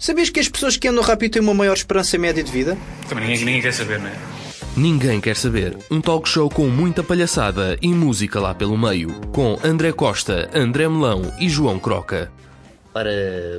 [0.00, 2.74] Sabias que as pessoas que andam rápido têm uma maior esperança média de vida?
[3.06, 4.14] Também ninguém, ninguém quer saber, não é?
[4.74, 5.76] Ninguém quer saber.
[5.90, 9.12] Um talk show com muita palhaçada e música lá pelo meio.
[9.30, 12.32] Com André Costa, André Melão e João Croca.
[12.94, 13.10] Ora,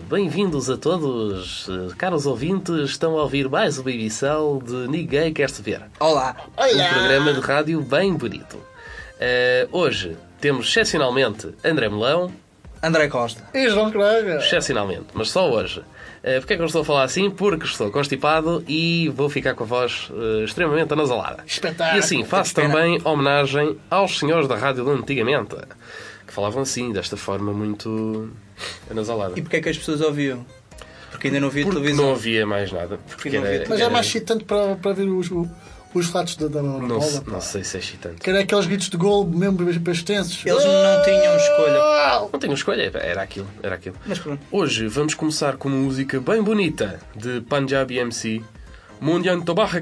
[0.09, 5.51] bem-vindos a todos, eh, caros ouvintes, estão a ouvir mais uma edição de Ninguém Quer
[5.51, 5.83] Se Ver.
[5.99, 6.35] Olá!
[6.57, 8.57] Um programa de rádio bem bonito.
[9.19, 12.31] Eh, hoje temos excepcionalmente André Melão,
[12.81, 13.43] André Costa.
[13.53, 14.37] E João Croga.
[14.37, 15.83] excepcionalmente, mas só hoje.
[16.23, 17.31] Uh, Porquê é que eu estou a falar assim?
[17.31, 21.43] Porque estou constipado e vou ficar com a voz eh, extremamente anasalada.
[21.47, 21.97] Espetáculo.
[21.97, 25.55] E assim, faço também homenagem aos senhores da rádio de antigamente,
[26.27, 28.29] que falavam assim, desta forma muito
[28.89, 29.33] anasalada.
[29.35, 30.45] E porquê é que as pessoas ouviam?
[31.09, 32.05] Porque ainda não havia Porque televisão.
[32.05, 32.99] não havia mais nada.
[33.09, 35.27] Porque não havia Mas é era- mais excitante para, para ver os,
[35.93, 37.01] os fatos da, não, bola.
[37.01, 37.31] se- pá.
[37.31, 38.21] não sei se é excitante.
[38.21, 39.57] Que era aqueles gritos de gol mesmo
[39.91, 40.41] extensos.
[40.45, 42.29] Eles não tinham escolha.
[42.31, 43.95] Não tenho escolha, era aquilo, era aquilo.
[44.05, 44.41] Mas pronto.
[44.51, 48.41] Hoje vamos começar com uma música bem bonita de Punjabi MC.
[48.99, 49.81] Mundian Tobaha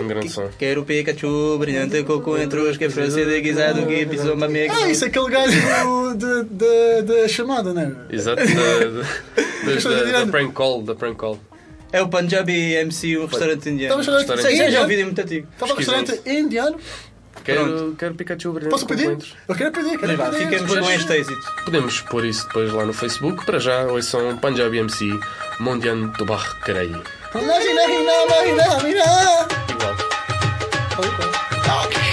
[0.00, 0.48] Um grande som.
[0.58, 4.72] Quero Pikachu, brilhante coco entre os que é francês guisado que pisou uma mega.
[4.72, 7.92] Ah, isso é aquele gajo de- de- da chamada, não é?
[8.14, 11.38] Exato, da, da, da, da, da prank call, da prank call.
[11.92, 14.00] É o Punjabi MC, um restaurante indiano.
[14.00, 14.72] Estava restaurante Sei, indiano.
[14.72, 15.48] já ouvi muito antigo.
[15.52, 16.78] Estava um restaurante indiano.
[17.44, 19.18] Quero, quero Pikachu brilhante Posso pedir?
[19.48, 20.48] Eu quero pedir, quero pedir.
[20.48, 21.54] Ficamos com este êxito.
[21.64, 23.46] Podemos pôr isso depois lá no Facebook.
[23.46, 25.18] Para já, hoje são Punjabi MC,
[25.60, 26.88] Mondiano do Barro Carei.
[29.68, 29.96] Igual.
[30.98, 32.07] Okay.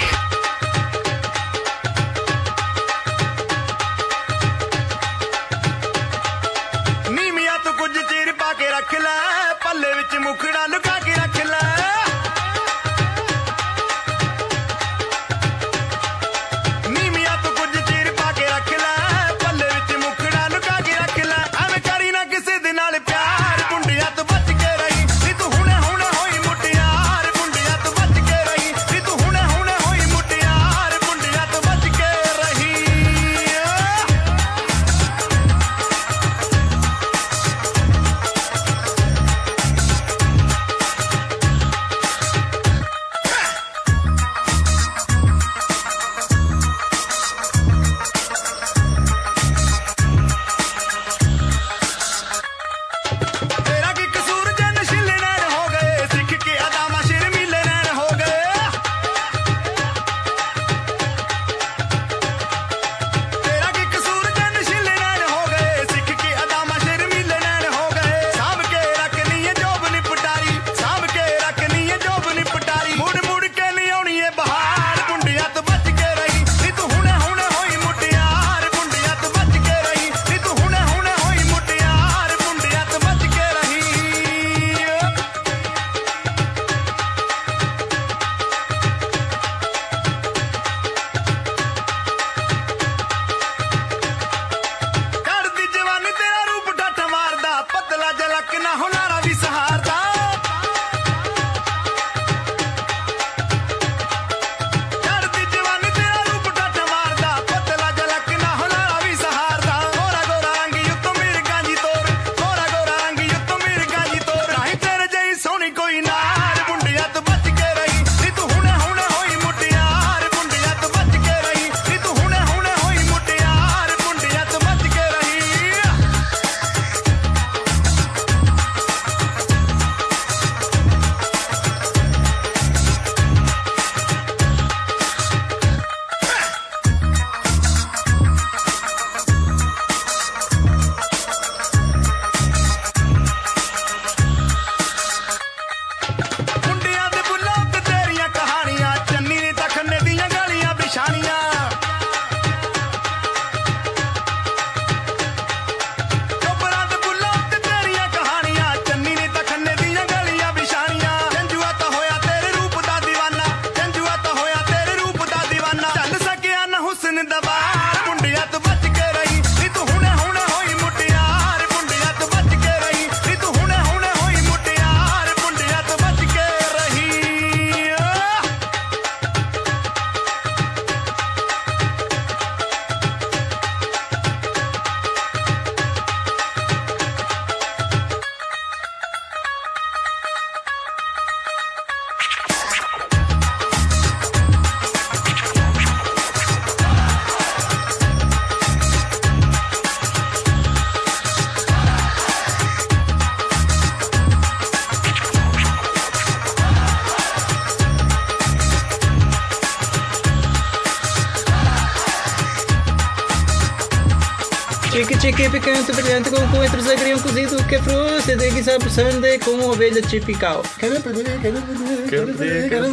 [215.60, 220.06] Picante, brilhante, com coentros agrião cozido, que é fruta de guisar por sundae com ovelha
[220.06, 220.62] chipical.
[220.78, 222.86] Quero pedir, quero.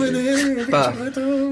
[0.71, 0.93] Pá.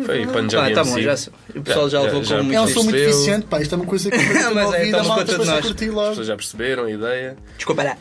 [0.05, 1.15] Foi Pá, Punjabi tá bom, já,
[1.55, 3.61] o pessoal já, Já- levou já- com muito É um som muito eficiente, pá.
[3.61, 4.21] Isto é uma coisa que eu
[4.55, 5.65] Mas é, estamos contra a nós.
[5.65, 7.35] As pessoas já perceberam a ideia.
[7.57, 7.97] Desculpa lá.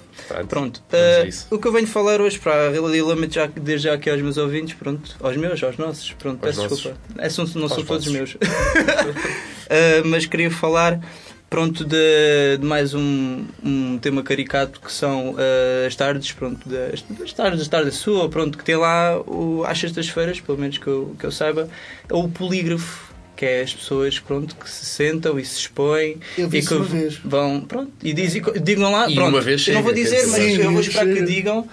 [0.48, 0.80] Pronto.
[0.92, 4.20] Eh, o que eu venho falar hoje para a lamento já desde já aqui aos
[4.22, 6.82] meus ouvintes, pronto, aos meus, aos nossos, pronto, Aos peço nossos.
[6.82, 7.30] desculpa.
[7.30, 8.12] São, não são todos vossos.
[8.12, 8.36] meus.
[9.72, 10.98] Eh, mas queria falar,
[11.50, 17.02] pronto, de, de mais um, um tema caricato que são eh, as tardes, pronto, das,
[17.18, 21.14] das tardes, da sua, pronto, que tem lá o, às sextas-feiras, pelo menos que eu,
[21.18, 21.68] que eu saiba,
[22.08, 23.10] é o polígrafo.
[23.36, 26.68] Que é as pessoas pronto, que se sentam e se expõem Eu vi e isso
[26.68, 27.16] que uma vez.
[27.24, 30.26] vão pronto, e dizem, digam lá, E pronto, uma vez eu não vou chega, dizer,
[30.26, 30.64] mas dizer.
[30.64, 31.26] eu vou Sim, esperar que chega.
[31.26, 31.68] digam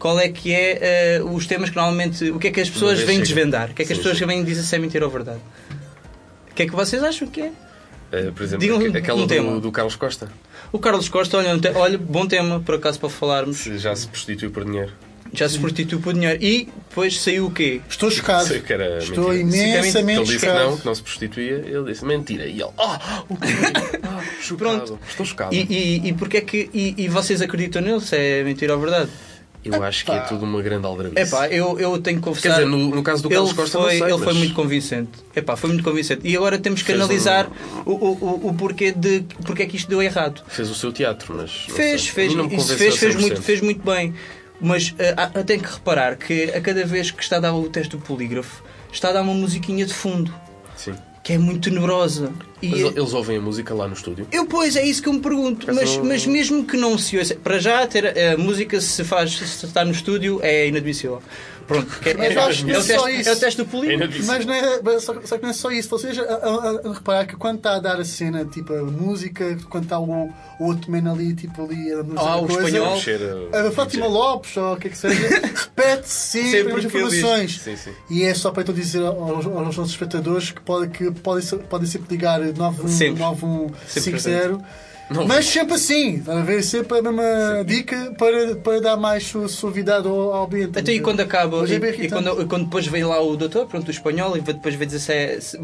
[0.00, 0.78] qual é que é
[1.18, 2.28] eh, os temas que normalmente.
[2.30, 3.22] O que é que as pessoas vêm chega.
[3.22, 3.70] desvendar?
[3.70, 4.26] O que é que as Sim, pessoas sim.
[4.26, 5.38] vêm dizer se é mentira ou verdade?
[6.50, 7.52] O que é que vocês acham que é?
[8.12, 9.52] Eh, por exemplo, aquela um tema.
[9.52, 10.28] do, do Carlos Costa.
[10.70, 13.56] O Carlos Costa, olha, olha, bom tema, por acaso, para falarmos.
[13.58, 14.92] Se já se prostituiu por dinheiro.
[15.32, 16.38] Já se prostituiu por dinheiro.
[16.44, 17.80] E depois saiu o quê?
[17.88, 18.48] Estou chocado.
[18.48, 19.78] Sei que era Estou mentira.
[19.78, 20.76] Imensamente ele disse que não, chocado.
[20.76, 21.54] que não se prostituía.
[21.54, 22.44] Ele disse mentira.
[22.44, 23.48] E ele, ah, o quê?
[24.02, 24.56] Ah, chocado.
[24.58, 24.98] Pronto.
[25.08, 25.54] Estou chocado.
[25.54, 26.68] E, e, e porque é que.
[26.74, 28.00] E, e vocês acreditam nele?
[28.02, 29.10] Se é mentira ou verdade?
[29.64, 31.20] Eu acho que é tudo uma grande aldrabice.
[31.20, 32.56] É pá, eu, eu tenho que confessar.
[32.56, 34.54] Quer dizer, no, no caso do Carlos ele Costa foi, sei, ele mas foi muito
[34.54, 35.10] convincente.
[35.34, 36.26] Epá, foi muito convincente.
[36.26, 37.48] E agora temos que Fez analisar
[37.86, 40.42] o, o, o, o porquê de porque é que isto deu errado.
[40.48, 41.66] fez o seu teatro, mas...
[41.68, 43.20] Fez, fez, isso fez, fez, 100%.
[43.20, 44.14] muito, fez muito bem.
[44.60, 47.68] Mas ah, ah, tem que reparar que a cada vez que está a dar o
[47.68, 48.62] teste do polígrafo,
[48.92, 50.32] está a dar uma musiquinha de fundo.
[51.22, 52.32] Que é muito tenebrosa.
[52.60, 54.26] E Mas é- eles ouvem a música lá no estúdio?
[54.32, 55.66] eu, pois, é isso que eu me pergunto.
[55.68, 59.02] Mas Mas, não- mas mesmo que não se ouça, para já, ter a música se
[59.04, 61.22] faz, se está no estúdio, é inadmissível.
[61.72, 61.88] Pronto,
[62.18, 63.28] mas acho que é, só testo, isso.
[63.28, 64.12] é o teste do polígono.
[64.24, 65.88] Mas não é, só, só, que não é só isso.
[65.88, 69.56] Vocês a, a, a, reparar que quando está a dar a cena, tipo a música,
[69.68, 72.20] quando está o, o outro men ali, tipo ali a música.
[72.20, 72.96] Ah, o espanhol.
[72.96, 76.84] Uh, a, a Fátima Lopes, ou o que é que seja, repete sempre, sempre as
[76.84, 77.60] informações.
[77.60, 77.92] Sim, sim.
[78.10, 80.90] E é só para então dizer aos, aos nossos espectadores que podem
[81.22, 84.62] pode, pode sempre ligar 9150.
[85.10, 85.26] Não.
[85.26, 86.62] mas sempre assim, a ver?
[86.62, 90.78] Sempre a mesma dica para, para dar mais su- suavidade ao, ao ambiente.
[90.78, 93.88] Então, e quando acaba, e, é e quando, quando depois vem lá o doutor, pronto,
[93.88, 95.40] o espanhol, e depois vai dizer se é.
[95.40, 95.58] se-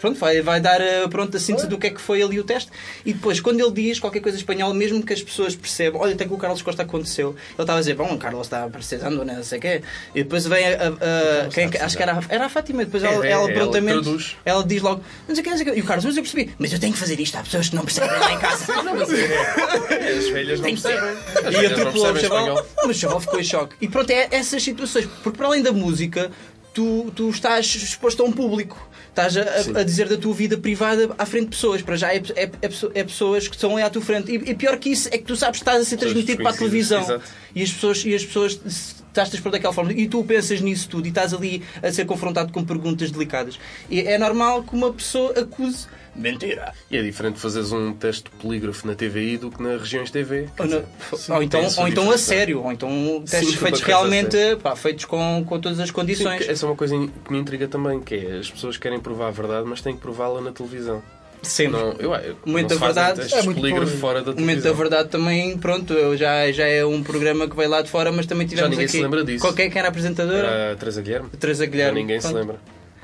[0.00, 2.44] pronto, vai, vai dar eh, pronto, a síntese do que é que foi ali o
[2.44, 2.70] teste.
[3.04, 6.14] E depois, quando ele diz qualquer coisa em espanhol, mesmo que as pessoas percebam, olha,
[6.14, 9.24] até que o Carlos Costa aconteceu, ele estava a dizer, bom, o Carlos está precisando,
[9.24, 9.82] né, não sei o quê.
[10.14, 10.70] E depois vem a.
[10.70, 13.54] a- a- quem, acho que era, a- era a Fátima, depois ela, É, ela é,
[13.54, 14.08] prontamente.
[14.08, 14.18] ela.
[14.58, 15.78] Ela diz logo, não sei o quê, não sei o quê.
[15.78, 17.74] E o Carlos, mas eu percebi, mas eu tenho que fazer isto, há pessoas que
[17.76, 18.57] não percebem lá em casa.
[18.62, 20.88] As velhas não Tem que ser.
[21.00, 21.48] percebem.
[21.48, 22.66] As E atropelou o chaval.
[22.86, 23.76] Mas o chaval ficou em choque.
[23.80, 25.06] E pronto, é essas situações.
[25.22, 26.30] Porque para além da música,
[26.74, 28.88] tu, tu estás exposto a um público.
[29.08, 31.82] Estás a, a- dizer da tua vida privada à frente de pessoas.
[31.82, 32.50] Para já é, é, é
[32.94, 34.30] é pessoas que estão ali à tua frente.
[34.30, 36.52] E, e pior que isso é que tu sabes que estás a ser transmitido para
[36.52, 37.00] a televisão.
[37.02, 37.24] exato.
[37.54, 38.60] E as pessoas, e as pessoas
[39.08, 39.92] estás expor daquela forma.
[39.92, 43.58] E tu pensas nisso tudo e estás ali a ser confrontado com perguntas delicadas.
[43.90, 46.72] E é normal que uma pessoa acuse mentira.
[46.90, 50.48] E é diferente fazeres um teste de polígrafo na TVI do que na Regiões TV.
[50.58, 50.84] Ou, dizer,
[51.30, 55.44] ou então, ou então a sério, ou então testes Sim, feitos realmente pá, feitos com,
[55.46, 56.44] com todas as Sim, condições.
[56.44, 59.28] que essa é uma coisa que me intriga também, que é as pessoas querem provar
[59.28, 61.02] a verdade, mas têm que prová-la na televisão.
[61.42, 61.78] Sempre.
[61.80, 64.62] Não, eu, eu, O momento não da se verdade é muito fora da O momento
[64.62, 68.10] da verdade também, pronto, eu já, já é um programa que veio lá de fora,
[68.10, 68.92] mas também tivemos ninguém aqui.
[68.96, 69.44] se lembra disso.
[69.44, 70.46] Qualquer que era a apresentadora?
[70.48, 71.28] Era a Teresa Guilherme.
[71.38, 72.00] Teresa Já Guilherme.
[72.00, 72.40] ninguém se Pronto.
[72.40, 72.56] lembra.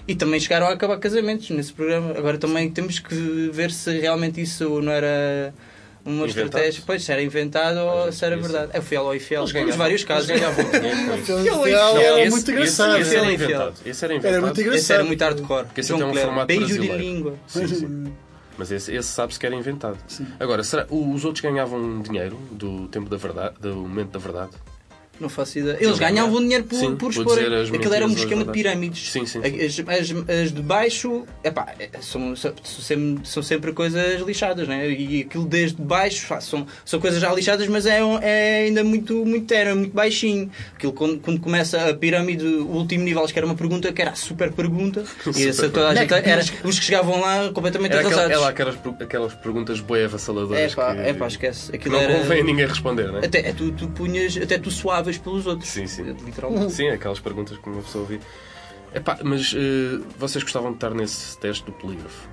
[0.07, 2.11] E também chegaram a acabar casamentos nesse programa.
[2.17, 3.15] Agora também temos que
[3.53, 5.55] ver se realmente isso não era
[6.05, 6.45] uma Inventado?
[6.47, 6.83] estratégia.
[6.87, 8.43] Pois, se era inventado ou se era isso.
[8.49, 8.71] verdade.
[8.75, 9.45] É o fiel ou infiel.
[9.47, 10.27] Temos vários casos.
[10.29, 11.33] ganhavam dinheiro com isso.
[11.33, 12.97] Ele Não, era muito engraçado.
[12.99, 13.75] Esse era Esse inventado.
[13.87, 14.33] Esse era inventado.
[14.35, 14.79] Era muito engraçado.
[14.81, 15.65] Esse era muito hardcore.
[15.67, 17.35] Porque esse é um formato Beijo de língua.
[17.47, 18.13] Sim, sim.
[18.57, 19.99] Mas esse, esse sabe-se que era inventado.
[20.39, 24.53] Agora, será, os outros ganhavam dinheiro do tempo da verdade, do momento da verdade?
[25.21, 25.77] Não faço ideia.
[25.81, 26.41] Eles ganhavam ganhavam.
[26.41, 27.39] dinheiro por, Sim, por expor.
[27.75, 29.11] Aquilo era um esquema de pirâmides.
[29.13, 29.65] Sim, sim, sim.
[29.65, 34.89] As, as- as de baixo epá, é- são, são, sempre, são sempre coisas lixadas, né?
[34.91, 39.25] E aquilo desde baixo pá, são, são coisas já lixadas, mas é, é ainda muito,
[39.25, 40.51] muito terno, muito baixinho.
[40.75, 44.03] Aquilo quando, quando começa a pirâmide, o último nível, acho que era uma pergunta que
[44.03, 45.05] era a super pergunta.
[45.37, 48.33] e essa toda a gente era, os que chegavam lá completamente Era arrasados.
[48.33, 51.71] ela, aquelas, per- aquelas perguntas boi avassaladoras É pá, que, é pá, esquece.
[51.71, 52.19] que Aquilo não era.
[52.19, 53.27] convém a ninguém responder, não é?
[53.27, 54.71] Até, tu, tu punhas, até tu
[55.05, 55.71] suavas pelos outros.
[55.71, 56.03] Sim, sim.
[56.25, 56.73] Literalmente.
[56.73, 58.21] Sim, aquelas perguntas que uma pessoa ouvia.
[58.95, 62.29] Epá, mas eh, vocês gostavam de estar nesse teste do polígrafo?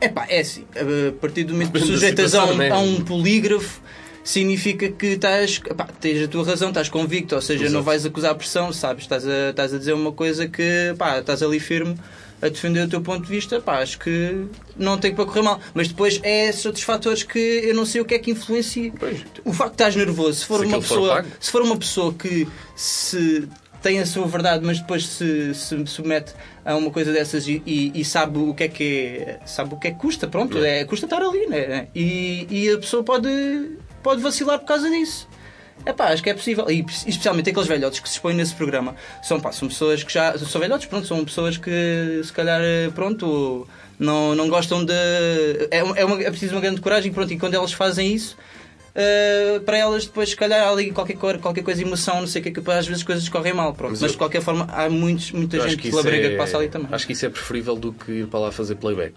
[0.00, 0.64] É pá, é assim.
[0.74, 2.70] A partir do momento que sujeitas a um, né?
[2.70, 3.80] a um polígrafo,
[4.24, 5.60] significa que estás.
[5.68, 7.74] Epá, tens a tua razão, estás convicto, ou seja, Exato.
[7.74, 9.04] não vais acusar a pressão, sabes?
[9.04, 10.94] Estás a, estás a dizer uma coisa que.
[10.96, 11.96] pá, estás ali firme
[12.42, 14.46] a defender o teu ponto de vista, pá, acho que
[14.76, 15.60] não tem para correr mal.
[15.72, 18.92] Mas depois é esses outros fatores que eu não sei o que é que influencia.
[19.44, 21.28] O facto de estás nervoso, se for, Se uma for pessoa, pago.
[21.38, 23.48] se for uma pessoa que se
[23.80, 26.32] tem a sua verdade, mas depois se, se submete
[26.64, 28.84] a uma coisa dessas e, e- e sabe o que é que
[29.26, 31.88] é, sabe o que é que custa, pronto, é, custa estar ali, né?
[31.94, 33.28] E, e a pessoa pode,
[34.02, 35.28] pode vacilar por causa disso.
[35.84, 36.70] É pá, acho que é possível.
[36.70, 40.36] E especialmente aqueles velhotes que se expõem nesse programa são, pá, são pessoas que já.
[40.38, 43.66] São velhotes, pronto, são pessoas que se calhar, eh, pronto,
[43.98, 44.92] não, não gostam de.
[45.70, 48.36] É, é, uma- é preciso uma grande coragem, pronto, e quando elas fazem isso.
[48.94, 52.42] eh, para elas depois se calhar há ali qualquer, cor, qualquer coisa emoção, não sei
[52.42, 53.92] o que, que às vezes coisas correm mal, pronto.
[53.92, 56.58] Mas Mas, eu- de qualquer forma há muitos, muita gente que briga é- que passa
[56.58, 56.88] ali também.
[56.92, 59.14] Acho que isso é preferível do que ir para lá fazer playback.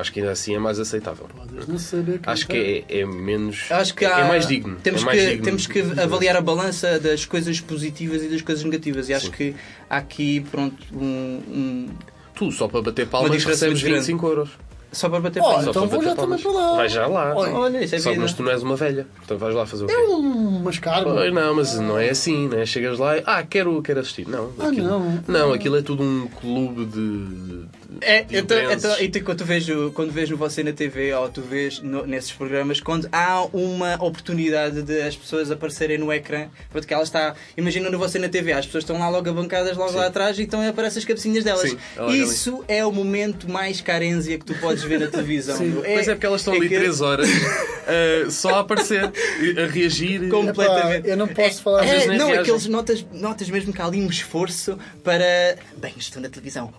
[0.00, 1.28] Acho que ainda assim é mais aceitável.
[1.36, 3.66] Podes não saber Acho que é, é menos.
[3.70, 4.76] Acho que é há- mais digno.
[4.82, 5.44] Temos, é mais que, digno.
[5.44, 9.08] temos que avaliar a balança das coisas positivas e das coisas negativas.
[9.08, 9.32] E acho Sim.
[9.32, 9.54] que
[9.88, 11.88] há aqui, pronto, um, um-
[12.34, 13.98] Tu, só para bater palmas, recebes muito grande.
[14.06, 14.50] 25 euros.
[14.92, 15.64] Só para bater palmas.
[15.66, 16.76] Só então vou já também para lá.
[16.76, 17.32] Vai já lá.
[17.36, 18.22] Olha, Olha, isso é Só vida.
[18.22, 19.06] mas tu não és uma velha.
[19.18, 19.92] Portanto vais lá fazer o quê?
[19.92, 21.10] É um mascargo.
[21.12, 22.66] Pois não, mas não é assim, né?
[22.66, 23.22] Chegas lá e.
[23.24, 24.26] Ah, quero, quero assistir.
[24.26, 25.22] Não, Ah, aquilo, não.
[25.28, 27.66] não, aquilo é tudo um clube de.
[28.02, 31.42] É, então, então, então, quando tu vês, o- quando no você na TV ou tu
[31.42, 36.94] vês no- nesses programas, quando há uma oportunidade de as pessoas aparecerem no ecrã, porque
[36.94, 40.06] ela está, imagina no você na TV, as pessoas estão lá logo abancadas logo lá
[40.06, 41.68] atrás e então aparecem as cabecinhas delas.
[41.70, 42.20] Sim, ela ali.
[42.22, 45.56] Isso é o momento mais carência que tu podes ver na televisão.
[45.56, 45.66] Sim.
[45.70, 45.82] meu.
[45.82, 50.28] Pois é porque elas estão ali que- 3 horas uh, só a aparecer, a reagir.
[50.28, 50.98] Completamente.
[50.98, 52.42] Epá, eu não posso falar É, vezes nem não, reagem.
[52.42, 55.56] aqueles notas, notas mesmo que há ali um esforço para.
[55.76, 56.72] Bem, estou na televisão.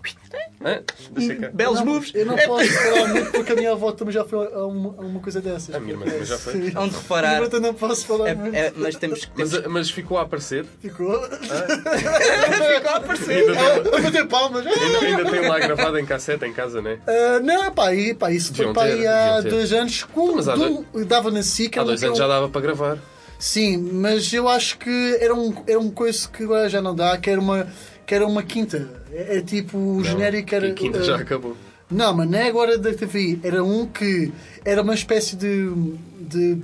[1.52, 2.12] Belos não- moves.
[2.14, 5.00] Eu não posso falar muito porque a minha avó também já foi a uma, a
[5.02, 5.74] uma coisa dessas.
[5.74, 6.52] A minha irmã também já foi.
[6.52, 6.72] Sim.
[6.76, 7.38] Onde reparar.
[7.38, 8.54] Portanto, eu não posso falar É- muito.
[8.54, 9.30] é- mas temos que.
[9.36, 9.66] Mas, Temos...
[9.68, 10.64] mas ficou a aparecer.
[10.80, 11.12] Ficou.
[11.28, 13.32] Ficou a aparecer.
[13.50, 13.54] Ainda
[13.90, 14.66] tem, a bater palmas.
[14.66, 16.98] ainda, ainda tem lá gravado em cassete em casa, né?
[17.06, 20.04] Ah, não, pá, aí, pá, isso foi pá, ter, aí há dois anos.
[20.04, 21.78] Com, Mas há de um- dava na SIC.
[21.78, 22.98] Há dois anos já dava para gravar.
[23.38, 27.16] Sim, mas eu acho que era um, era um coisa que agora já não dá,
[27.18, 27.66] que era uma,
[28.12, 28.90] que era uma quinta.
[29.10, 30.68] É, é tipo, o genérico era.
[30.68, 31.56] E quinta ah, já acabou.
[31.90, 33.38] Não, mas não é agora da TV.
[33.42, 34.30] Era um que
[34.66, 35.72] era uma espécie de,
[36.20, 36.58] de,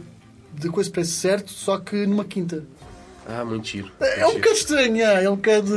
[0.52, 2.64] de coisa para certo, só que numa quinta.
[3.26, 3.90] Ah, muito giro.
[3.98, 5.74] É um bocado estranho, é é um bocado.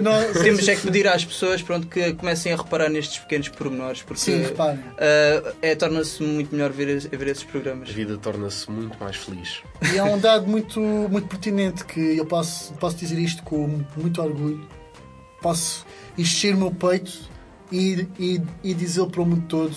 [0.00, 4.02] não- Temos é que pedir às pessoas pronto, que comecem a reparar nestes pequenos pormenores,
[4.02, 4.80] porque Sim, reparem.
[4.98, 7.90] ah, é, torna-se muito melhor ver, ver esses A programas.
[7.90, 9.62] vida torna-se muito mais feliz.
[9.92, 14.22] E é um dado muito, muito pertinente que eu posso, posso dizer isto com muito
[14.22, 14.77] orgulho.
[15.40, 17.12] Posso encher o meu peito
[17.70, 19.74] e, e, e dizê-lo para o mundo todo.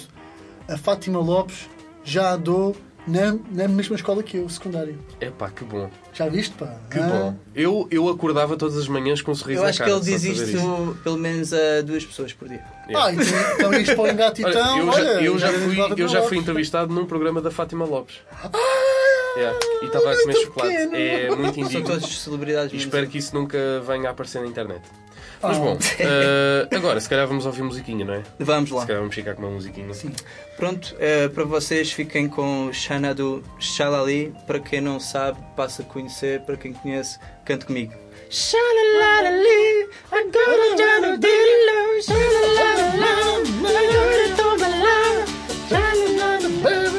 [0.67, 1.69] A Fátima Lopes
[2.03, 2.75] já andou
[3.07, 4.95] na, na mesma escola que eu, secundária.
[5.19, 5.89] Epá, que bom.
[6.13, 6.77] Já viste, pá?
[6.89, 7.35] Que Ah, bom.
[7.53, 10.05] Eu, eu acordava todas as manhãs com um sorriso Eu na acho que cara, ele
[10.05, 12.63] diz isto pelo menos a duas pessoas por dia.
[12.95, 13.25] Ah, então,
[13.55, 16.93] então isto para o então, eu, olha, já, eu, já fui, eu já fui entrevistado
[16.93, 18.17] num programa da Fátima Lopes.
[18.31, 18.49] Ah,
[19.37, 19.57] Yeah.
[19.81, 20.73] E estava a comer chocolate.
[20.73, 20.95] pequeno.
[20.95, 21.85] É muito São indigno.
[21.85, 22.73] todas celebridades.
[22.73, 23.09] E espero eu.
[23.09, 24.81] que isso nunca venha a aparecer na internet.
[25.41, 28.23] Mas bom, eh, agora se calhar vamos ouvir musiquinha, não é?
[28.39, 28.81] Vamos lá.
[28.81, 29.93] Se calhar vamos ficar com uma musiquinha.
[29.93, 30.11] Sim.
[30.55, 34.33] Pronto, eh, para vocês fiquem com Shana do Shalali.
[34.45, 36.41] Para quem não sabe, passa a conhecer.
[36.41, 37.93] Para quem conhece, cante comigo.
[38.29, 43.87] Shalalali, I got a Jana Dilo, shalalala, I
[46.17, 46.90] got a.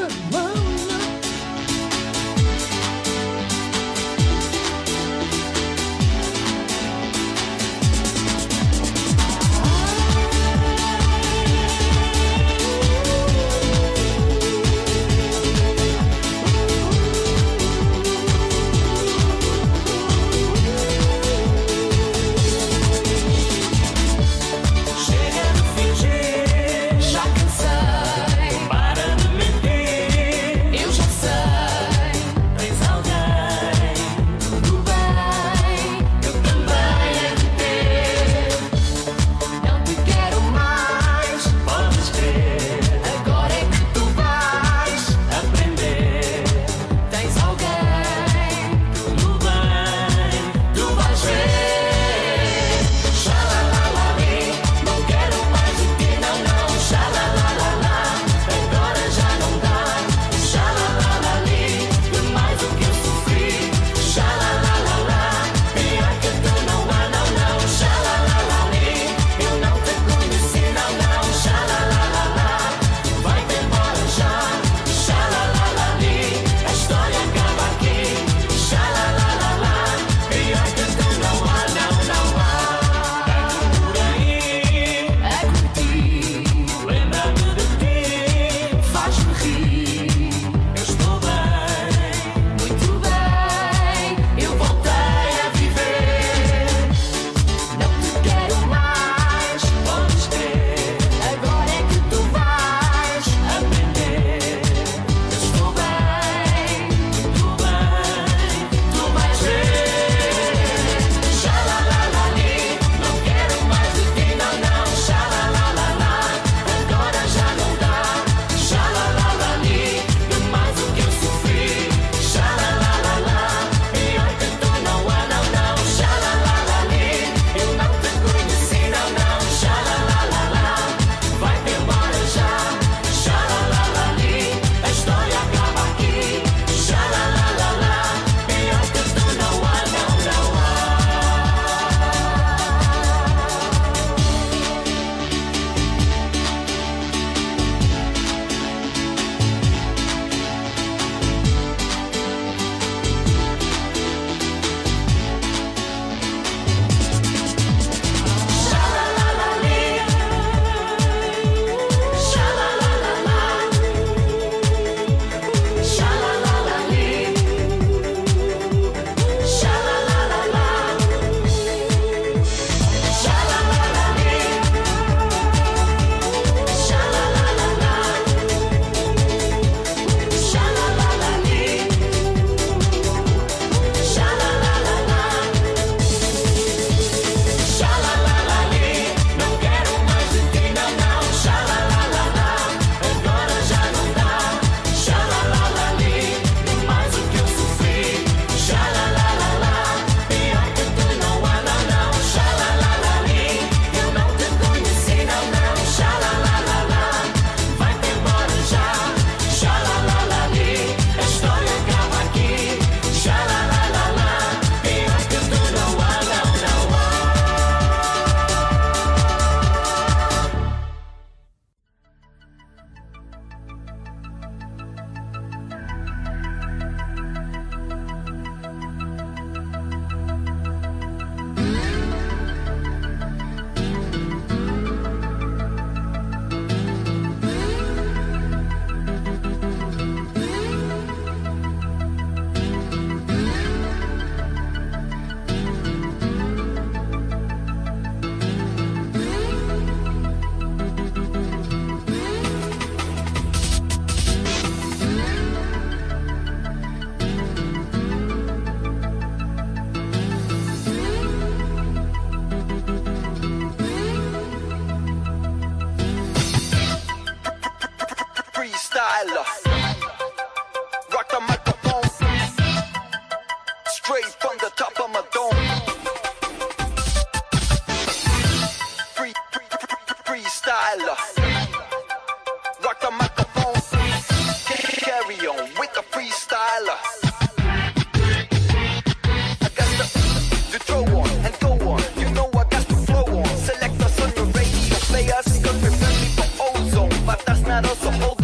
[297.94, 298.41] hustle.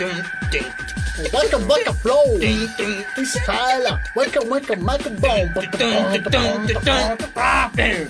[0.00, 2.38] Waka waka flow!
[3.14, 4.00] Freestyle!
[4.16, 5.10] Waka waka waka
[7.76, 8.06] É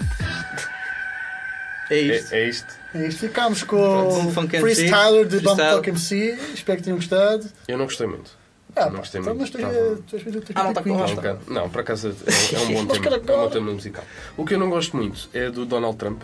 [1.91, 2.33] É, isto.
[2.33, 2.75] é isto.
[2.95, 5.71] É isto, ficámos com o Freestyler de freestyle.
[5.71, 6.39] Bumfuck MC.
[6.55, 7.45] Espero que tenham gostado.
[7.67, 8.39] Eu não gostei muito.
[8.77, 9.41] Ah, não gostei então, muito.
[9.41, 10.31] mas tu Tá bom.
[10.31, 11.41] do Ah, não tá com gosto.
[11.49, 13.17] não, por acaso é, é um bom Mas tema.
[13.17, 14.05] É um bom tema musical.
[14.37, 16.23] O que eu não gosto muito é do Donald Trump.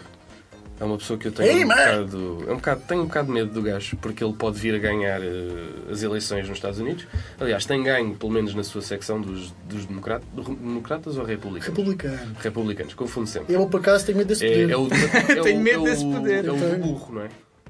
[0.78, 2.82] É uma pessoa que eu tenho Ei, um bocado, é um bocado.
[2.86, 6.02] Tenho um bocado de medo do gajo, porque ele pode vir a ganhar eh, as
[6.02, 7.06] eleições nos Estados Unidos.
[7.40, 11.66] Aliás, tem ganho, pelo menos na sua secção, dos, dos democrat- democratas ou republicanos?
[11.78, 12.36] Republicano.
[12.42, 13.54] Republicanos, confundo sempre.
[13.54, 14.70] Eu, por acaso, tenho medo desse É, poder.
[14.70, 14.88] é o,
[15.36, 16.44] é o- Tenho medo é o- desse poder.
[16.44, 17.28] É o do burro, não é?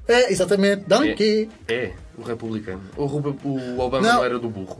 [0.09, 0.83] É, exatamente.
[0.85, 1.49] Donkey.
[1.69, 2.81] É, o republicano.
[2.97, 4.15] O, o Obama Não.
[4.15, 4.25] não.
[4.25, 4.79] era do burro.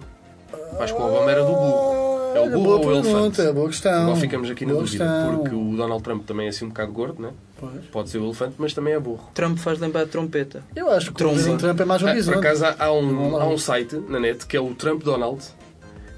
[0.80, 2.17] Acho que o Obama era do burro.
[2.38, 3.08] É o burro boa ou o elefante?
[3.38, 4.02] pergunta, boa questão.
[4.04, 5.38] Agora ficamos aqui na Boa dúvida, questão.
[5.40, 7.30] porque o Donald Trump também é assim um bocado gordo, né?
[7.60, 7.86] Pois.
[7.92, 9.30] Pode ser o elefante, mas também é burro.
[9.34, 10.64] Trump faz lembrar de trompeta.
[10.76, 11.58] Eu acho que o Tromba.
[11.58, 12.38] Trump é mais um Ah, por horizonte.
[12.38, 15.44] acaso há, um, há um site na net que é o Trump Donald,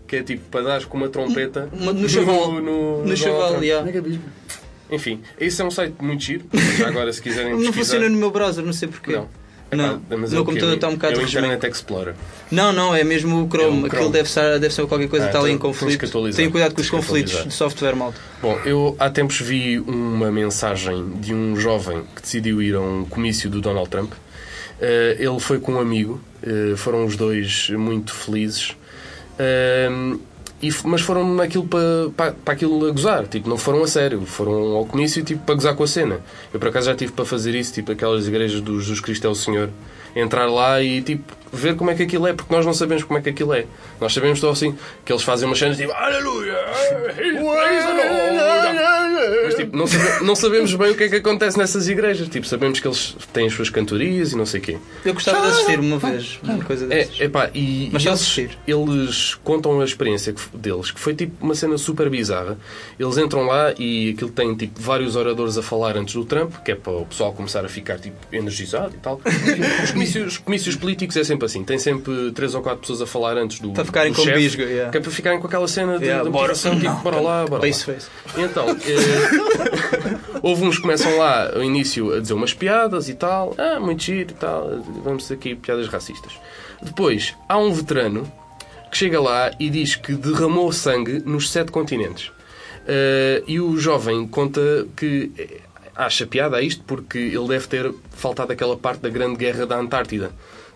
[0.08, 2.52] que é tipo para dar com uma trompeta no chaval.
[2.62, 3.86] no, No Donald chaval, yeah.
[3.86, 4.24] Mega bispo.
[4.92, 6.46] Enfim, esse é um site muito giro.
[6.78, 7.80] Já agora, se quiserem Não pesquisar...
[7.80, 9.14] funciona no meu browser, não sei porquê.
[9.14, 9.28] Não.
[9.72, 11.28] Não, Epá, mas o meu computador está um bocado É o.
[11.28, 12.16] Internet Explorer.
[12.52, 13.66] Não, não, é mesmo o Chrome.
[13.66, 13.86] É Chrome.
[13.88, 16.36] Aquilo deve ser, deve ser qualquer coisa Ah, que está ali em então que conflito.
[16.36, 18.20] Tenha cuidado com os conflitos de software, malta.
[18.42, 23.06] Bom, eu há tempos vi uma mensagem de um jovem que decidiu ir a um
[23.06, 24.14] comício do Donald Trump.
[24.82, 28.76] Eh, ele foi com um amigo, eh, foram os dois muito felizes.
[29.38, 29.90] Eh,
[30.62, 34.26] E, mas foram naquilo para, para, para aquilo a gozar, tipo, não foram a sério,
[34.26, 36.20] foram ao comício tipo, para gozar com a cena.
[36.54, 39.30] Eu por acaso já tive para fazer isso, tipo aquelas igrejas do Jesus Cristo é
[39.30, 39.70] o Senhor,
[40.16, 43.18] entrar lá e tipo ver como é que aquilo é, porque nós não sabemos como
[43.18, 43.66] é que aquilo é.
[44.00, 46.54] Nós sabemos só assim que eles fazem umas cenas tipo Aleluia!
[47.16, 48.80] praise the Lord."
[49.46, 52.28] Mas tipo, não, sabe- não sabemos bem o que é que acontece nessas igrejas.
[52.30, 54.78] Tipo, sabemos que eles têm as suas cantorias e não sei o quê.
[55.04, 57.20] Eu gostava de assistir uma vez, uma coisa É, dessas.
[57.20, 58.58] epá, e, Mas e eles, assistir.
[58.68, 62.58] eles contam a experiência deles, que foi tipo uma cena super bizarra.
[63.00, 66.72] Eles entram lá e aquilo tem tipo vários oradores a falar antes do Trump, que
[66.72, 69.20] é para o pessoal começar a ficar tipo energizado e tal.
[70.04, 73.08] Os comícios, os comícios políticos é sempre assim, tem sempre três ou quatro pessoas a
[73.08, 74.92] falar antes do Para ficarem do com chefe, bisga, yeah.
[74.92, 76.54] que é para ficarem com aquela cena de, Yeah, de bora.
[76.54, 77.68] tipo, bora lá, bora lá.
[77.68, 78.08] Face face.
[78.38, 83.54] Então, eh, houve uns que começam lá ao início a dizer umas piadas e tal.
[83.58, 84.82] Ah, muito giro e tal.
[85.04, 86.34] Vamos dizer aqui piadas racistas.
[86.82, 88.32] Depois, há um veterano
[88.92, 92.32] que chega lá e diz que derramou sangue nos sete continentes.
[92.88, 95.32] Eh, e o jovem conta que
[96.06, 99.78] acha piada a isto porque ele deve ter faltado aquela parte da grande guerra da
[99.78, 100.32] Antártida.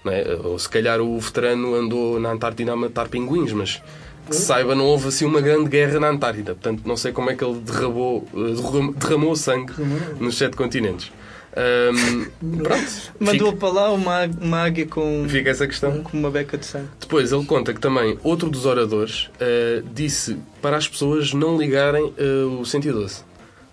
[0.05, 0.37] é?
[0.43, 3.81] Ou se calhar o veterano andou na Antártida a matar pinguins, mas
[4.29, 6.53] que se saiba, não houve assim uma grande guerra na Antártida.
[6.55, 9.73] Portanto, não sei como é que ele derramou, eh, derram- derramou sangue
[10.19, 11.11] nos sete continentes.
[11.55, 12.25] Ahm,
[12.63, 16.01] pronto, Mandou fica, para lá uma, uma águia com, fica essa questão.
[16.03, 16.87] com uma beca de sangue.
[16.99, 22.11] Depois ele conta que também outro dos oradores eh, disse para as pessoas não ligarem
[22.17, 23.23] eh, o 112.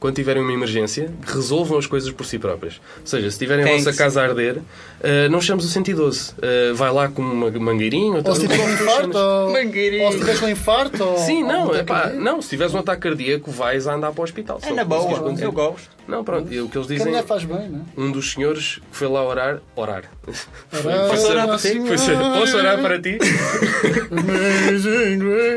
[0.00, 2.80] Quando tiverem uma emergência, resolvam as coisas por si próprias.
[3.00, 4.56] Ou seja, se tiverem a vossa que- casa a arder,
[5.02, 6.32] eh, não chames o 112.
[6.40, 8.22] Eh, vai lá com uma mangueirinha.
[8.24, 10.04] Ou se tiveres um infarto, ou, Mangueirinho.
[10.04, 12.24] ou se tiveres um infarto, ou, Sim, ou não, um é ataque pá, cardíaco.
[12.24, 14.58] não, se tiveres um ataque cardíaco, vais a andar para o hospital.
[14.62, 15.44] É Só na boa, conduzir.
[15.44, 15.90] eu gosto.
[16.08, 17.82] Não, pronto, e o que eles Que dizem, mulher faz bem, não é?
[18.00, 20.04] um dos senhores que foi lá orar, orar.
[20.32, 20.86] Ser-
[21.28, 23.18] orar, foi ser- Posso orar para ti?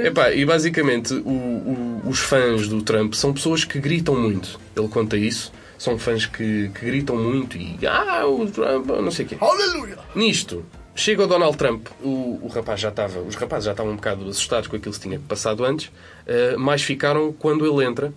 [0.05, 4.59] Epá, e basicamente o- o- os fãs do Trump são pessoas que gritam muito.
[4.75, 5.51] Ele conta isso.
[5.77, 9.37] São fãs que, que gritam muito e ah, o Trump, não sei o quê.
[9.39, 9.97] Aleluia!
[10.15, 10.63] Nisto,
[10.95, 14.29] chega o Donald Trump, o, o rapaz já estava, os rapazes já estavam um bocado
[14.29, 15.91] assustados com aquilo que se tinha passado antes,
[16.25, 18.13] eh, mais ficaram quando ele entra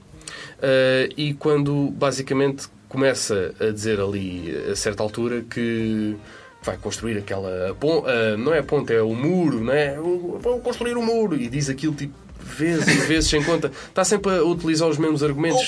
[0.62, 6.14] eh, e quando basicamente começa a dizer ali a certa altura que
[6.62, 8.07] vai construir aquela ponte,
[8.38, 9.96] não é a ponte, é o muro, não é?
[10.40, 13.70] Vão construir o muro e diz aquilo tipo vezes e vezes sem conta.
[13.88, 15.61] Está sempre a utilizar os mesmos argumentos.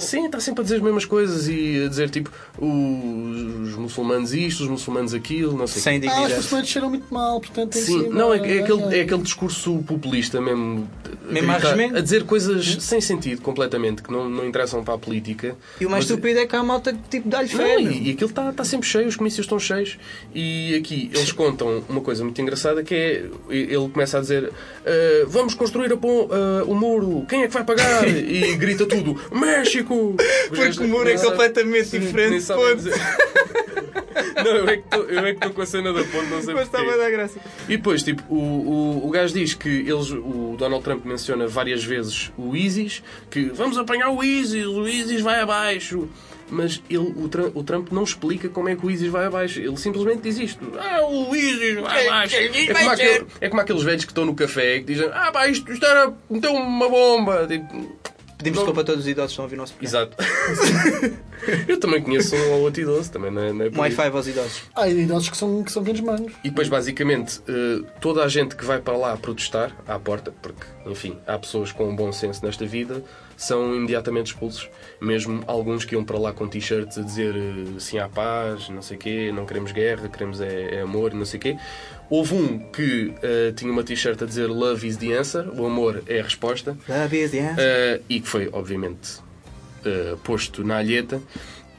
[0.00, 4.32] Sim, está sempre a dizer as mesmas coisas e a dizer tipo os, os muçulmanos
[4.32, 6.34] isto, os muçulmanos aquilo, não sei o Sem Ah, dignidade.
[6.34, 10.40] pessoas cheiram muito mal, portanto tem Sim, não, é, é aquele, é aquele discurso populista
[10.40, 10.88] mesmo.
[11.30, 15.56] Mesmo a dizer coisas sem sentido completamente, que não, não interessam para a política.
[15.80, 17.80] E o mais Mas- estúpido é que há malta que tipo dá-lhe fé.
[17.80, 19.98] e, e aquilo está tá sempre cheio, os comícios estão cheios.
[20.34, 24.50] E aqui eles contam uma coisa muito engraçada que é ele começa a dizer
[24.86, 28.06] "Ah, vamos construir a pon- ah, o muro, quem é que vai pagar?
[28.08, 30.14] E grita tudo, México!
[30.48, 32.44] Porque o muro é completamente Nem diferente.
[34.44, 36.92] Não, eu é que estou- é com a cena da ponte, não sei Mas estava
[36.92, 37.38] a dar graça.
[37.68, 38.36] E depois, tipo, o,
[39.02, 43.44] o, o gajo diz que eles, o Donald Trump menciona várias vezes o ISIS, que
[43.46, 46.08] vamos apanhar o ISIS, o ISIS vai abaixo.
[46.50, 49.60] Mas ele, o, Trump, o Trump não explica como é que o ISIS vai abaixo.
[49.60, 50.72] Ele simplesmente diz isto.
[50.78, 52.36] Ah, o ISIS vai abaixo.
[52.36, 55.46] É como, aquele- é como aqueles velhos que estão no café que dizem Ah, pá,
[55.48, 56.12] isto, era...
[56.30, 57.46] Então uma bomba.
[57.46, 57.98] Tipo,
[58.38, 60.08] Pedimos desculpa a todos os idosos que estão a ouvir o nosso programa.
[60.08, 60.16] Exato.
[61.66, 63.92] Eu também conheço um ou outro idoso, também não é, não é por Um aí.
[63.92, 64.62] high five aos idosos.
[64.76, 66.32] Há idosos que são, que são grandes manos.
[66.44, 70.62] E depois, basicamente, eh, toda a gente que vai para lá protestar à porta, porque,
[70.86, 73.02] enfim, há pessoas com um bom senso nesta vida,
[73.38, 74.68] são imediatamente expulsos.
[75.00, 78.82] Mesmo alguns que iam para lá com t-shirts a dizer eh, sim à paz, não
[78.82, 81.56] sei quê, não queremos guerra, queremos é, é amor, não sei quê.
[82.10, 86.02] Houve um que eh, tinha uma t-shirt a dizer Love is the answer, o amor
[86.08, 86.76] é a resposta.
[86.88, 88.00] Love is the answer.
[88.00, 89.20] Uh, e que foi, obviamente,
[89.86, 91.22] uh, posto na alheta.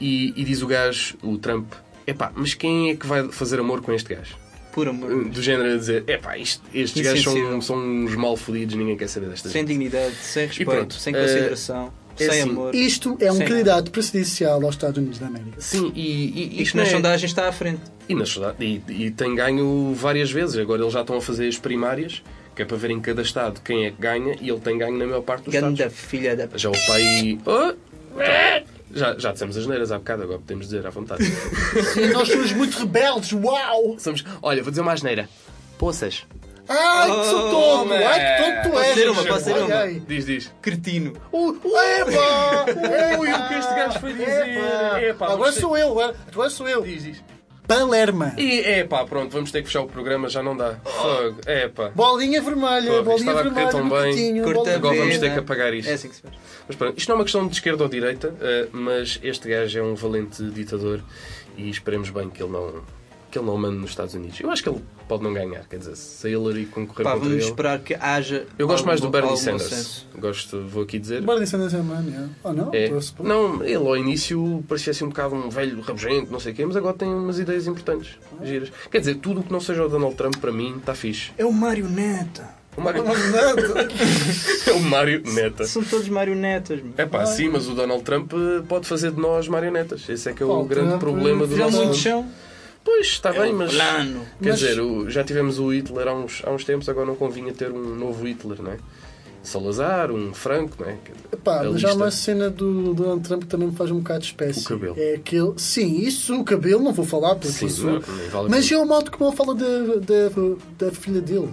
[0.00, 1.74] E, e diz o gajo, o Trump,
[2.06, 4.39] epá, mas quem é que vai fazer amor com este gajo?
[4.72, 5.10] Por amor.
[5.10, 8.96] Uh, Do género a dizer, epá, isto, estes gajos são, são uns mal fodidos, ninguém
[8.96, 12.74] quer saber destas Sem dignidade, sem respeito, sem consideração, é sem assim, amor.
[12.74, 13.44] Isto é um Sim.
[13.46, 15.60] candidato presidencial aos Estados Unidos da América.
[15.60, 17.80] Sim, e, e, Isto nas é- sondagens está à frente.
[18.08, 18.56] E, na sociedade-
[18.88, 20.56] e, e tem ganho várias vezes.
[20.56, 22.22] Agora eles já estão a fazer as primárias,
[22.54, 24.96] que é para ver em cada estado quem é que ganha, e ele tem ganho
[24.98, 25.78] na maior parte dos estados.
[25.78, 26.48] Ganda filha da.
[26.56, 27.38] Já o pai.
[27.46, 27.90] Oh!
[28.92, 31.24] Já, já dissemos as neiras há bocado, agora podemos dizer à vontade.
[31.94, 33.96] Sim, nós somos muito rebeldes, uau!
[33.98, 34.24] Somos...
[34.42, 35.28] Olha, vou dizer uma asneira.
[35.78, 36.26] Poças.
[36.68, 37.92] Ai, que sou todo!
[37.92, 38.94] Ai, que tonto tu Posso és!
[38.94, 39.74] dizer uma, posso dizer Ai, uma?
[39.76, 40.02] ai.
[40.06, 40.52] Diz, diz.
[40.62, 41.12] Cretino.
[41.32, 41.56] Uh,
[42.00, 42.66] Epá!
[43.18, 45.02] Ui, o que este gajo foi dizer?
[45.08, 45.32] Epá!
[45.32, 46.82] Agora você- sou eu, agora agora sou eu.
[46.82, 47.24] Diz, diz.
[47.70, 48.34] Palerma.
[48.36, 50.74] E é pá, pronto, vamos ter que fechar o programa, já não dá.
[50.84, 51.40] Fogo.
[51.46, 51.90] É pá.
[51.94, 54.42] Bolinha vermelha, Pô, bolinha estava a correr vermelha tão no bem.
[54.42, 55.88] Curta Agora vamos ter que apagar isto.
[55.88, 56.34] É assim que se faz.
[56.66, 59.78] Mas pronto, isto não é uma questão de esquerda ou direita, eh, mas este gajo
[59.78, 61.00] é um valente ditador
[61.56, 62.82] e esperemos bem que ele não,
[63.30, 64.40] que ele não mande nos Estados Unidos.
[64.40, 67.28] Eu acho que ele pode não ganhar, quer dizer, se a Hillary concorrer Pá, contra
[67.28, 67.50] vamos ele.
[67.50, 68.46] esperar que haja.
[68.58, 69.68] Eu gosto mais do Bernie Sanders.
[69.68, 70.08] senso.
[70.18, 71.22] Gosto, vou aqui dizer.
[71.22, 72.28] Bernie Sanders é man, yeah.
[72.42, 72.70] Oh não?
[72.72, 72.90] É.
[73.20, 76.66] Não, ele ao início parecia assim um bocado um velho rabugento, não sei o quê,
[76.66, 78.70] mas agora tem umas ideias importantes, giras.
[78.90, 81.32] Quer dizer, tudo o que não seja o Donald Trump para mim está fixe.
[81.38, 82.60] É o marioneta.
[82.76, 83.02] O Mário...
[84.66, 85.64] é o Mário Neta.
[85.64, 86.80] São todos marionetas.
[86.96, 90.08] É pá, sim, mas o Donald Trump eh, pode fazer de nós marionetas.
[90.08, 92.28] Esse é que é o o grande Trump problema do Já nosso muito chão.
[92.92, 93.72] Pois, está bem, mas.
[93.72, 94.26] Plano.
[94.42, 97.52] Quer Mas- dizer, já tivemos o Hitler há uns, há uns tempos, agora não convinha
[97.52, 98.78] ter um novo Hitler, não é?
[99.42, 100.96] Salazar, um Franco, não é?
[101.32, 104.26] Epá, mas há uma cena do Donald Trump que também me faz um bocado de
[104.26, 104.60] espécie.
[104.60, 104.94] O cabelo.
[104.98, 105.52] É aquele.
[105.56, 107.86] Sim, isso, o cabelo, não vou falar porque Sim, isso.
[107.86, 111.48] não, nem vale mas é o modo como ele fala da, da, da filha dele.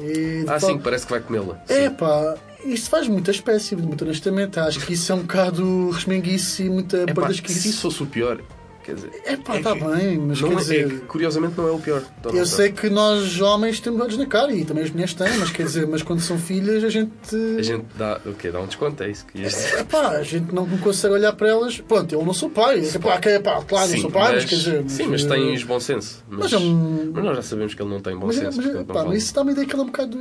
[0.00, 1.62] E Ah, sim, parece que vai comê-la.
[1.68, 4.58] É pá, isso faz muita espécie, muito honestamente.
[4.58, 8.06] Acho que isso é um bocado resmenguice e muita É pá, se isso fosse o
[8.06, 8.40] pior,
[8.88, 9.10] quer dizer.
[9.24, 10.88] É pá, está bem, mas Não quer é, é dizer.
[10.88, 12.02] que, curiosamente não é o pior.
[12.24, 12.44] Eu Trump.
[12.46, 15.64] sei que nós homens temos olhos na cara e também as mulheres têm, mas quer
[15.64, 17.10] dizer, mas quando são filhas a gente.
[17.58, 18.50] A gente dá, o quê?
[18.50, 19.80] dá um desconto, é isso que ias dizer.
[19.80, 21.78] Epá, a gente não consegue olhar para elas.
[21.80, 22.80] Pronto, eu não sou pai.
[22.80, 24.84] Epá, que, epá, claro, eu sou pai, mas, quer dizer.
[24.88, 26.24] sim, mas eh, tens bom senso.
[26.28, 26.66] Mas, Mas é
[27.12, 29.08] mas nós já sabemos que ele não tem bom Mas, senso, mas, portanto pá, não
[29.08, 30.18] mas isso dá-me a ideia que ele é um bocado.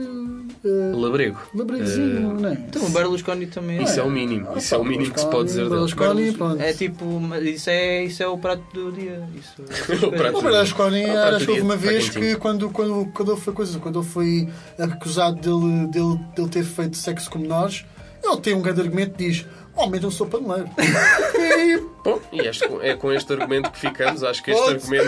[0.63, 1.37] Uh, Labrego.
[1.53, 2.53] labregozinho, não é?
[2.53, 3.81] Então o Berlusconi também.
[3.83, 4.09] Isso é o é.
[4.09, 4.47] mínimo.
[4.53, 5.69] Ah, Isso é o mínimo que se pode dizer dele.
[5.69, 6.61] Berlusconi, pronto.
[6.61, 7.05] É tipo,
[7.43, 9.21] isso é, isso é o prato do dia.
[9.35, 9.61] Isso,
[10.07, 13.05] O prato O Berlusconi, Ah, pá, acho que houve uma podia- vez que quando, quando,
[13.13, 17.39] quando ele foi coisa, quando ele foi acusado dele, dele, dele ter feito sexo com
[17.39, 17.85] menores,
[18.23, 20.69] ele tem um grande argumento que diz: Oh, mas eu sou paneleiro.
[20.77, 24.23] e, Bom, e este- é com este argumento que ficamos.
[24.23, 25.05] Acho que este argumento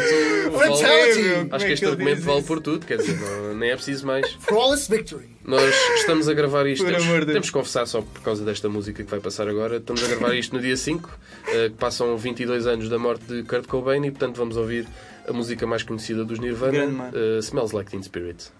[0.52, 2.86] vale, acho que este argumento vale por tudo.
[2.86, 4.32] Quer dizer, não- nem é preciso mais.
[4.42, 5.30] Flawless victory.
[5.50, 6.86] Nós estamos a gravar isto.
[6.86, 9.78] Por Temos, temos que confessar só por causa desta música que vai passar agora.
[9.78, 11.10] Estamos a gravar isto no dia 5,
[11.48, 14.86] eh, que passam 22 anos da morte de Kurt Cobain e, portanto, vamos ouvir
[15.28, 18.52] a música mais conhecida dos Nirvana, eh, Smells Like Teen Spirit.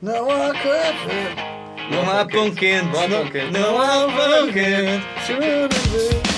[0.00, 1.34] Não há café.
[1.90, 3.50] Não há pão quente.
[3.50, 6.37] Não há pão quente.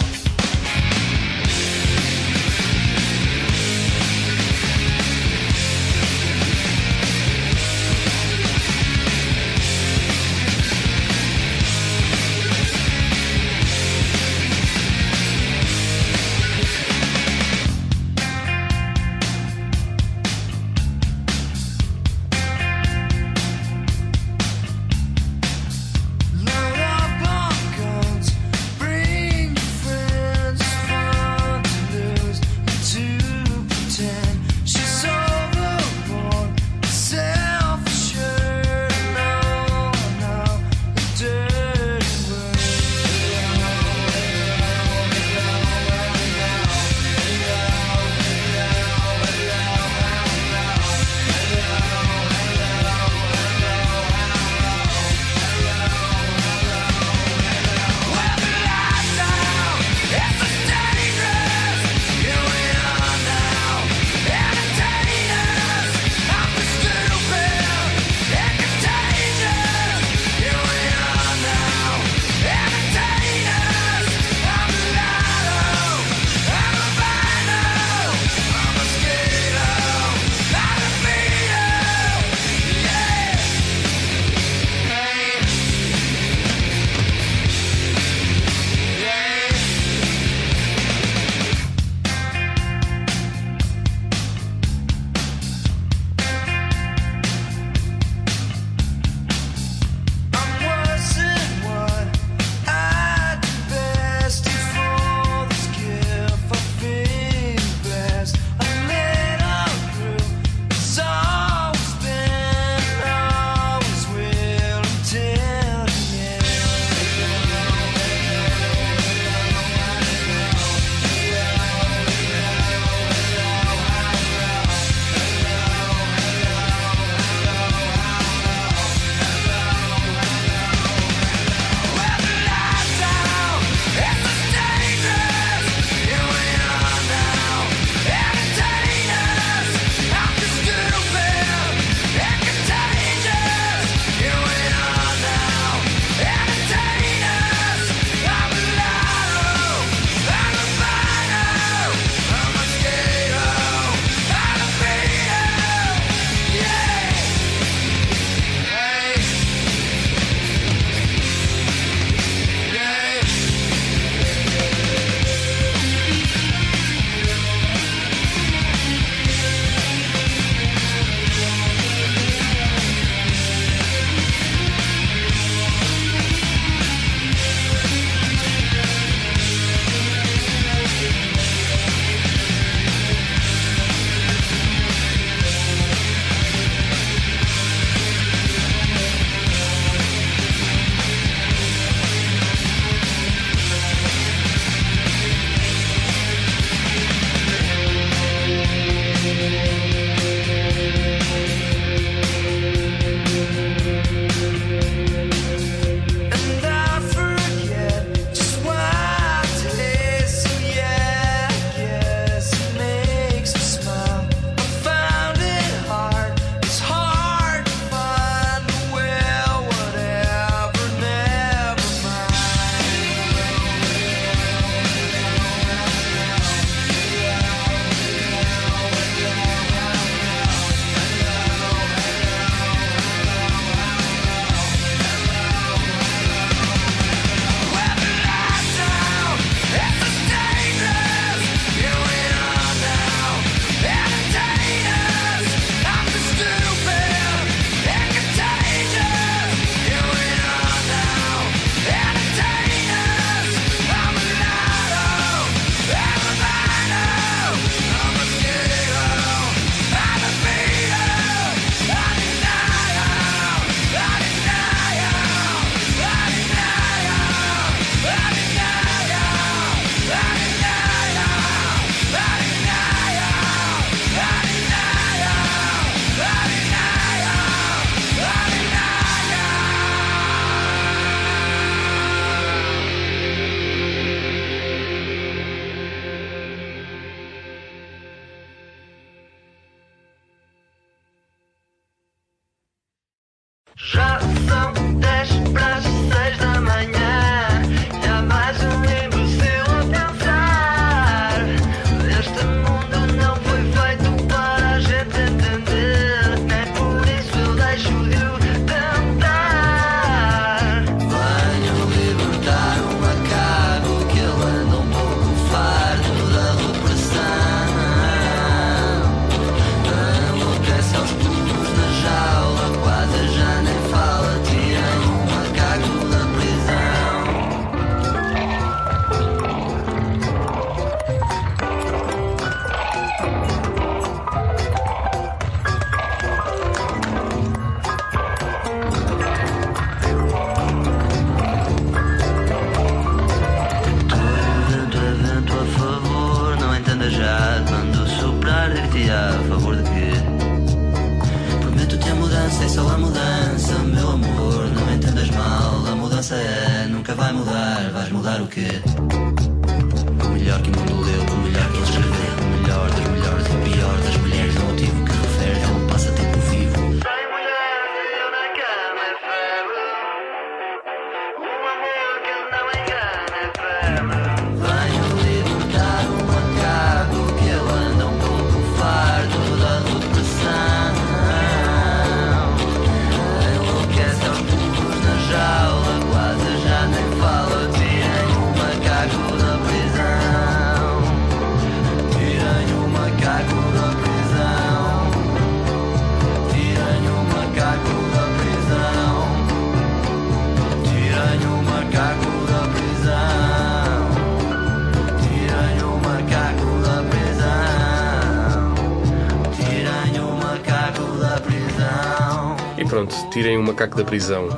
[413.31, 414.49] Tirem o macaco da prisão.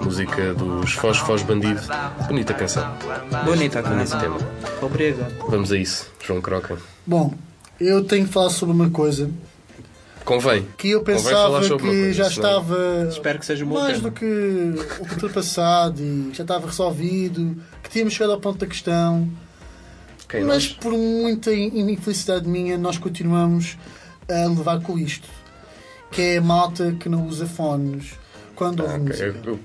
[0.00, 1.80] Música dos Foz Foz Bandido.
[2.28, 2.84] Bonita canção.
[3.44, 4.20] Bonita a Bonito canção.
[4.20, 4.38] tema.
[4.80, 5.34] Obrigado.
[5.48, 6.76] Vamos a isso, João Croca.
[7.06, 7.34] Bom,
[7.80, 9.28] eu tenho que falar sobre uma coisa
[10.24, 10.66] Convém.
[10.76, 14.10] que eu pensava que coisa, já senão- estava Espero que seja um bom mais tema.
[14.10, 19.28] do que ultrapassado e já estava resolvido, que tínhamos chegado ao ponto da questão.
[20.28, 20.72] Quem Mas nós?
[20.74, 23.76] por muita in- infelicidade minha, nós continuamos
[24.28, 25.26] a levar com isto.
[26.10, 28.12] Que é a malta que não usa fones
[28.54, 29.24] quando ouve Ah, música.
[29.24, 29.58] Eu, eu,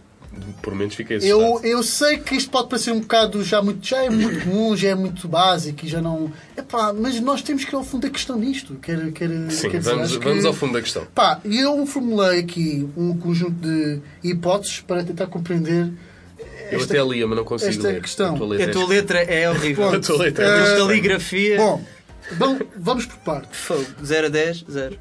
[0.63, 4.03] por menos fiquei Eu, eu sei que isto pode parecer um bocado já muito, já
[4.03, 6.31] é muito comum, já é muito básico e já não.
[6.57, 8.75] Epá, mas nós temos que ir ao fundo da questão disto.
[8.81, 11.05] Quer, quer, Sim, quer dizer, vamos, vamos que- ao fundo da questão.
[11.13, 15.91] Pá, eu formulei aqui um conjunto de hipóteses para tentar compreender
[16.71, 18.01] Eu esta- até lia, mas não consigo esta ler.
[18.01, 18.33] questão.
[18.35, 19.89] A tua A letra, tua letra é horrível.
[19.93, 21.57] A tua letra é Eh, A caligrafia.
[21.57, 21.85] Bom,
[22.37, 23.59] vamos, vamos por partes.
[23.59, 23.85] Fogo.
[24.03, 24.97] 0 a 10, 0.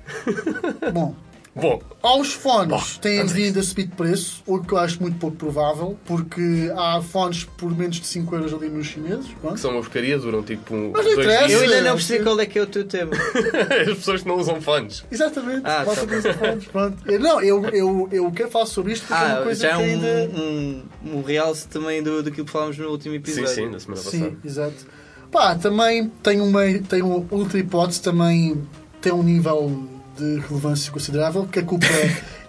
[0.93, 1.15] Bom,
[1.55, 5.37] Bom, aos fones têm vindo a subir de preço, o que eu acho muito pouco
[5.37, 9.27] provável, porque há fones por menos de 5 euros ali nos chineses.
[9.39, 9.57] pronto.
[9.57, 11.53] que são uma porcaria, duram tipo um, Mas não dois interessa.
[11.53, 11.73] Eu dias.
[11.73, 13.11] ainda não percebi qual é que é o teu tema.
[13.87, 15.05] As pessoas que não usam fones.
[15.11, 16.07] Exatamente, Ah, malta tá.
[16.07, 16.97] que usa fones, pronto.
[17.07, 19.69] Eu- Não, eu, eu, eu quero falar sobre isto porque é uma Ah, coisa já
[19.69, 20.31] é que um, ainda.
[20.35, 20.83] um,
[21.19, 23.49] um realce também do, daquilo que falámos no último Sim, episódio.
[23.55, 24.37] sim, da semana Sim, passada.
[24.43, 24.87] exato.
[25.31, 28.67] Pá, também tem uma, tem uma outra hipótese, também
[29.03, 31.87] tem um nível de relevância considerável, que a culpa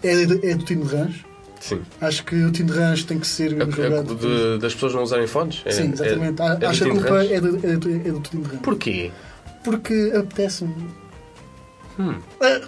[0.04, 1.14] é, do- é do Tino Rãs.
[1.60, 1.82] Sim.
[2.02, 4.16] Acho que o Tino Rãs tem que ser A, a, julgado.
[4.16, 5.62] de- das pessoas não usarem fones?
[5.66, 6.42] É- Sim, exatamente.
[6.42, 8.60] É, é Acho que a culpa é do, é, do, é do Tino Rãs.
[8.62, 9.12] Porquê?
[9.64, 10.74] Porque apetece-me.
[11.98, 12.16] Hum.
[12.42, 12.60] Ah,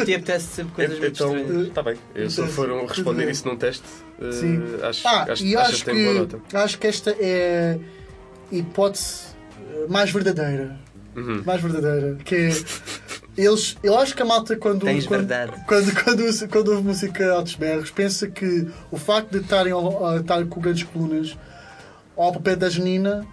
[0.00, 1.66] A ti apetece sempre coisas muito Então, estranhas.
[1.68, 1.96] está bem.
[2.14, 3.84] Eu, se eu for um- responder isso num teste,
[4.20, 4.62] eh, Sim.
[4.82, 6.40] acho, Ah, acho, e acho acho que tem boa nota.
[6.54, 7.78] acho que esta é
[8.52, 9.26] a hipótese
[9.88, 10.76] mais verdadeira.
[11.16, 11.42] Uhum.
[11.46, 12.18] Mais verdadeira.
[12.24, 12.48] Que é.
[13.36, 14.84] Eles, eu acho que a malta quando.
[14.84, 15.26] Tens quando.
[15.66, 19.72] Quando, quando, usa- quando ouve música altos berros, pensa que o facto de estarem
[20.20, 21.36] estar com grandes colunas
[22.16, 23.26] ao pé da Janina.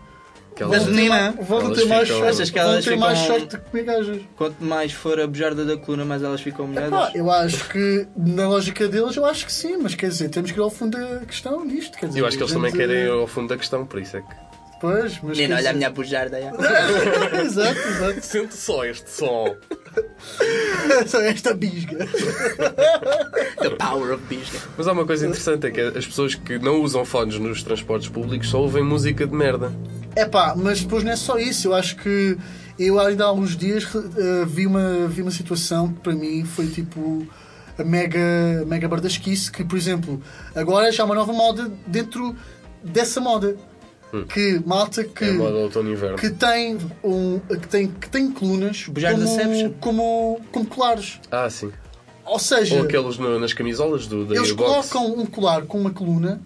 [0.60, 1.10] Vão ter, Janina?
[1.36, 3.58] mais- vão Elas ter mais ficam- sorte, Achas que vão elas ter mais sorte que
[3.58, 4.22] comer gajas.
[4.36, 7.16] Quanto mais for a bujarda da coluna, mais elas ficam molhadas.
[7.16, 10.60] eu acho que, na lógica deles, eu acho que sim, mas quer dizer, temos que
[10.60, 11.98] ir ao fundo da questão disto.
[11.98, 14.18] Quer dizer, Eu acho que eles também querem ir ao fundo da questão, por isso
[14.18, 14.51] é que.
[14.82, 15.38] Pois, mas.
[15.38, 16.40] Menino, quer olha a minha bujarda.
[17.40, 18.22] exato, exato.
[18.26, 19.56] Sente só este som.
[21.06, 22.06] Só esta bisga.
[23.60, 24.64] The power of business.
[24.78, 28.08] Mas há uma coisa interessante: é que as pessoas que não usam fones nos transportes
[28.08, 29.72] públicos só ouvem música de merda.
[30.16, 31.68] É pá, mas depois não é só isso.
[31.68, 32.38] Eu acho que
[32.80, 36.68] eu ainda há alguns dias eh, vi, uma, vi uma situação que para mim foi
[36.68, 37.28] tipo
[37.78, 39.52] a mega, mega bardasquice.
[39.52, 40.22] Que, por exemplo,
[40.56, 42.36] agora já há uma nova moda dentro
[42.84, 43.56] dessa moda.
[44.30, 45.24] Que malta que.
[45.24, 46.18] É a moda outono inverno.
[46.18, 49.72] que tem, um, que tem, que tem colunas Bujar da Section.
[49.80, 51.20] como, como, como colares.
[51.32, 51.72] Ah, sim.
[52.26, 55.90] Ou seja, Ou aqueles no- nas camisolas do, da eles colocam um colar com uma
[55.92, 56.40] coluna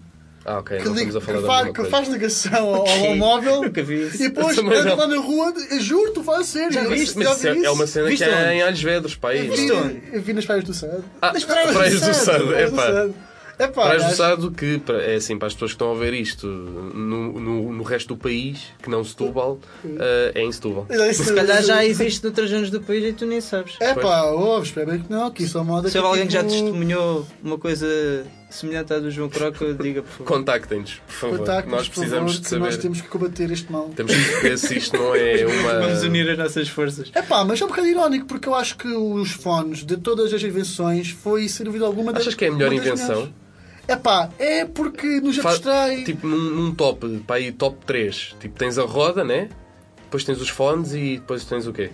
[0.44, 3.14] Ah, ok, que, não li- estamos a falar que faz, que faz ligação ao, ao
[3.18, 6.72] móvel e depois anda lá na rua, juro, tu faz a sério.
[6.72, 7.18] Já viste?
[7.18, 8.48] Mas isso é, é uma cena Viste que há onde?
[8.54, 9.34] em Alhos Vedros, pá.
[9.34, 9.68] Eu vi,
[10.12, 11.04] eu vi nas praias do Sado.
[11.20, 13.14] Ah, Nas praias do Sado, praias do
[13.58, 13.82] epá.
[13.82, 13.94] Sado.
[13.94, 16.46] Epá, Praias do que, para- é assim, para as pessoas que estão a ver isto
[16.46, 20.86] no, no, no resto do país, que não Setúbal, eh, é em Setúbal.
[21.14, 23.76] Se calhar já existe noutras zonas do país e tu nem sabes.
[23.80, 25.88] É pá, ouve, espera bem que não, que isso é moda.
[25.88, 27.86] Se houve alguém que já testemunhou uma coisa
[28.48, 30.24] semelhante à do João Croca, diga por favor.
[30.24, 31.38] Contactem-nos, por favor.
[31.38, 32.82] contacte-nos, nós por precisamos favor, de que Nós saber.
[32.82, 33.90] temos que combater este mal.
[33.94, 35.80] Temos que ver se isto não é uma.
[35.80, 37.10] Vamos unir as nossas forças.
[37.14, 40.32] É pá, mas é um bocado irónico porque eu acho que os fones de todas
[40.32, 43.08] as invenções foi, sem dúvida alguma, da- Achas que é a melhor das invenção?
[43.08, 43.45] melhores.
[43.88, 46.02] É pá, é porque nos Fa- abstrai.
[46.04, 48.34] Tipo, num, num top, para aí top 3.
[48.40, 49.48] Tipo, tens a roda, né?
[50.04, 51.90] Depois tens os fones e depois tens o quê?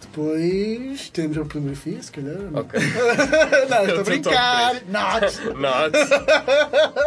[0.00, 2.36] Depois temos a pornografia, se calhar.
[2.54, 2.80] Ok.
[3.68, 4.74] Não, estou a brincar.
[4.88, 5.40] Not.
[5.58, 5.96] Not.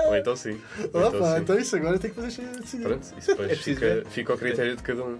[0.07, 0.59] Ou então sim.
[0.93, 1.41] Ou Opa, então sim.
[1.41, 2.83] então isso agora tem que fazer decidir.
[2.83, 5.17] Pronto, isso depois É fica, fica ao critério de cada um.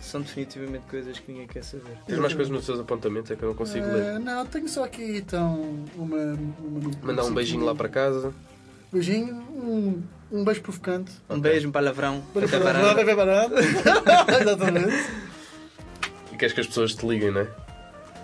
[0.00, 1.96] São definitivamente coisas que ninguém quer saber.
[2.06, 4.16] Tens mais coisas nos teus apontamentos, é que eu não consigo ler.
[4.16, 6.16] Eh, não, tenho só aqui então uma.
[6.16, 8.32] uma Mandar um beijinho lá para casa.
[8.92, 11.12] Beijinho, um, um beijo provocante.
[11.30, 12.22] Um beijo, um palavrão.
[12.34, 13.54] Beijo Até parado.
[13.58, 15.10] Exatamente.
[16.32, 17.61] E queres que as pessoas te liguem, não é?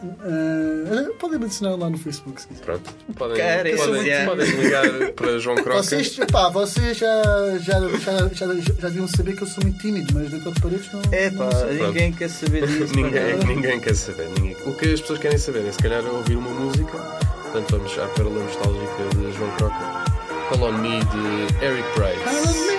[0.03, 2.65] Eh, podem me adicionar lá no Facebook se quiser.
[2.65, 2.91] Pronto.
[3.17, 5.83] Podem, Cara, podem, podem ligar para João Croca.
[5.83, 7.23] Vocês, pá, vocês já,
[7.59, 10.93] já, já, já, já deviam saber que eu sou muito tímido, mas dentro de paredes
[10.93, 11.01] não.
[11.11, 11.83] É não pá, sei.
[11.83, 12.95] ninguém quer saber disso.
[12.99, 14.29] Ninguém, ninguém quer saber.
[14.39, 14.57] Ninguém.
[14.67, 16.99] O que as pessoas querem saber é se calhar ouvir uma música.
[17.43, 20.05] Portanto, vamos à pérola nostálgica de João Croca.
[20.49, 22.79] Call on Me de Eric Price.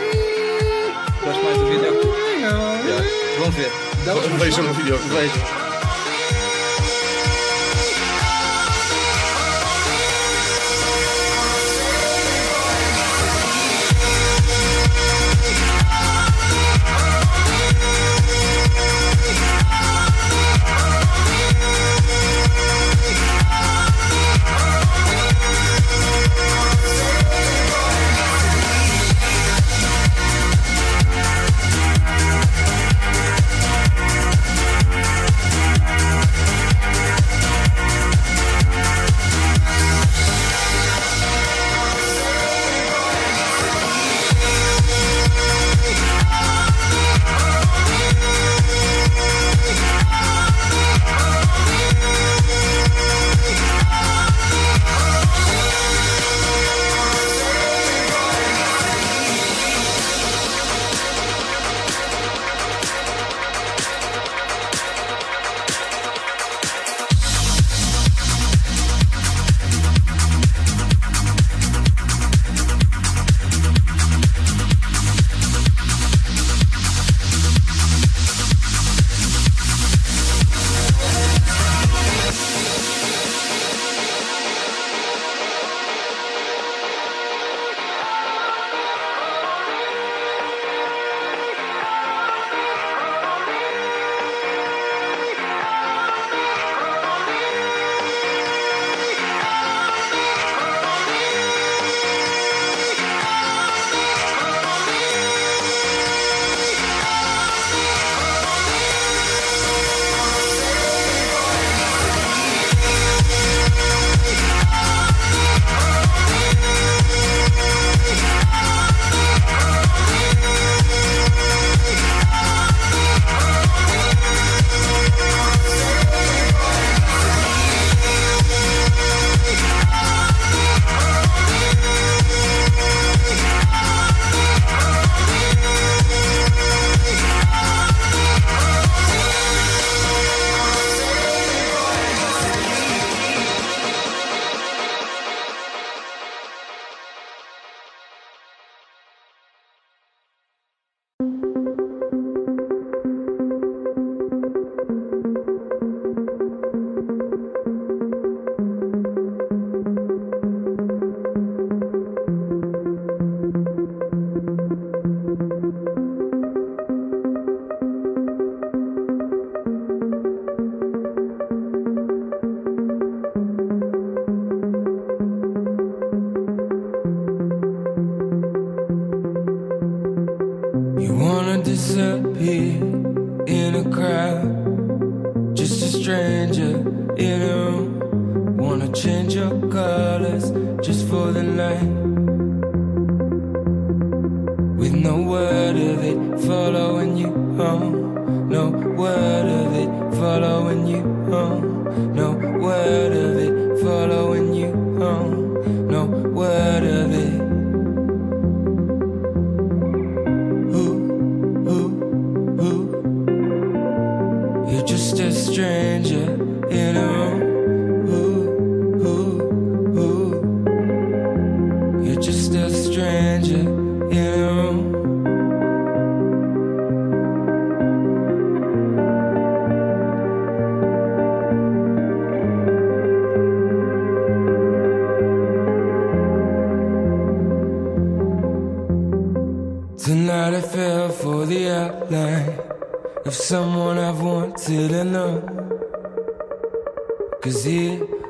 [1.24, 2.20] Gosto mais do vídeo.
[2.40, 3.04] Yeah.
[3.40, 3.70] Vão ver.
[4.40, 4.98] Vejam no vídeo.
[4.98, 5.59] Vejam.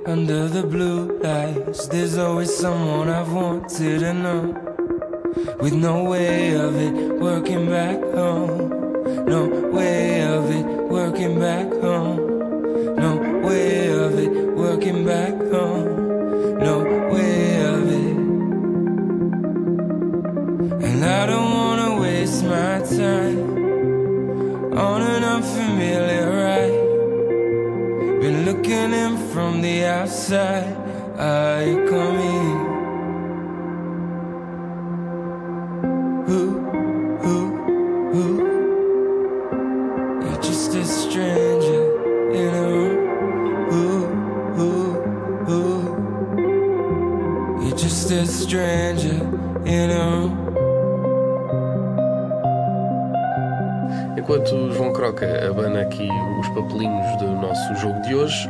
[0.05, 4.41] Under the blue lights, there's always someone I've wanted to know.
[5.61, 8.69] With no way of it working back home.
[9.25, 12.95] No way of it working back home.
[12.95, 15.38] No way of it working back
[29.62, 30.76] the outside,
[31.18, 32.49] I come in.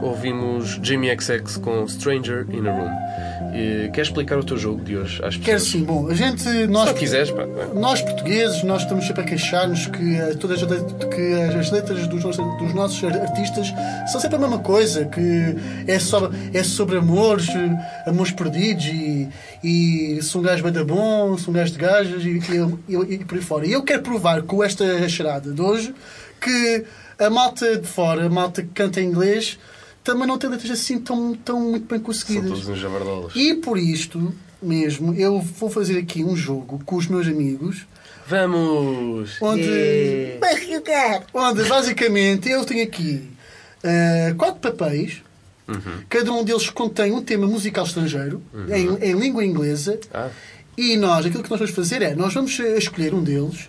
[0.02, 2.90] Ouvimos Jamie XX com Stranger in a Room.
[3.56, 5.46] E, queres explicar o teu jogo de hoje às pessoas?
[5.46, 6.42] Quero sim, bom, a gente.
[6.42, 7.46] Se Nós, não quiseres, pá.
[7.74, 12.24] nós portugueses, nós estamos sempre a queixar-nos que, eh, todas as, que as letras dos,
[12.24, 13.74] nossos- dos nossos artistas
[14.12, 15.56] são sempre a mesma coisa, que
[15.88, 17.48] é, só, é sobre amores,
[18.06, 19.28] amores perdidos e,
[19.64, 22.30] e sou um gajo bada bom, sou um gajo de gajas e,
[22.88, 23.66] e, e- e por aí fora.
[23.66, 25.94] E eu quero provar com esta charada de hoje
[26.40, 26.86] que
[27.18, 29.58] a malta de fora, a malta que canta em inglês,
[30.04, 32.50] também não tem letras assim tão, tão muito bem São conseguidas.
[32.50, 33.34] todos uns javardolas.
[33.36, 37.86] E por isto mesmo, eu vou fazer aqui um jogo com os meus amigos,
[38.28, 39.38] Vamos!
[39.42, 40.38] onde,
[41.34, 43.28] onde basicamente eu tenho aqui
[43.84, 45.22] eh, quatro papéis,
[46.10, 50.30] cada um deles contém um tema musical estrangeiro, em, em língua inglesa, Ah,
[50.78, 53.68] e nós, aquilo que nós vamos fazer é, nós vamos eh, escolher um deles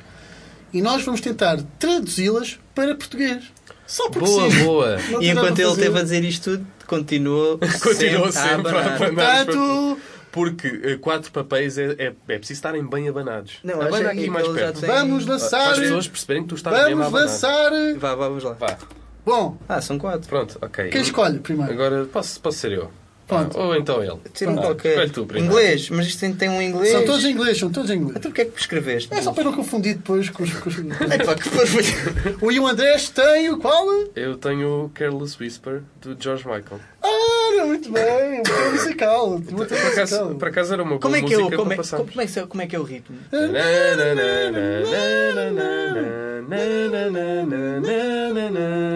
[0.72, 3.44] e nós vamos tentar traduzi-las para português.
[3.90, 4.64] Só porque boa, sim.
[4.64, 4.96] boa!
[5.10, 9.44] Não E enquanto ele esteve a dizer isto tudo, continuou, Continuou sempre a abanar.
[9.46, 9.98] Portanto,
[10.30, 13.54] Porque eh, quatro papéis é, é, é preciso estarem bem abanados.
[13.64, 14.78] Não, Abana acho aqui mais perto.
[14.80, 15.70] tem- vamos Para lançar...
[15.72, 17.72] as pessoas perceberem que tu estás Vamos lançar...
[17.98, 18.52] Vá, vá, vamos lá.
[18.52, 18.78] Vá,
[19.26, 20.28] Bom, Ah, são quatro.
[20.28, 20.88] pronto, ok.
[20.90, 21.72] quem escolhe primeiro?
[21.72, 22.90] Agora posso, posso ser eu.
[23.30, 23.58] Pronto.
[23.58, 24.16] Ah, ou então ele.
[24.34, 25.10] Tira um Pronto, qualquer.
[25.10, 25.26] tu.
[25.36, 26.92] Inglês, mas isto tem, tem um inglês.
[26.92, 28.16] São todos em inglês, são todos inglês.
[28.16, 29.08] Então porquê é que escreveste?
[29.14, 30.52] É só para não confundir depois com os.
[30.52, 30.78] Com os...
[30.78, 31.94] Epá, que parvoíce.
[32.40, 33.86] o Ian Andrés tem o qual?
[34.14, 36.80] Eu tenho o Careless Whisper do George Michael.
[37.02, 39.30] Ah, muito bem, um bom musical.
[39.30, 40.34] Muito Por acaso, musical.
[40.34, 41.96] por acaso era uma boa Como é que é o, música como para é, passar.
[41.98, 43.16] como, como é, que- como é que é o ritmo?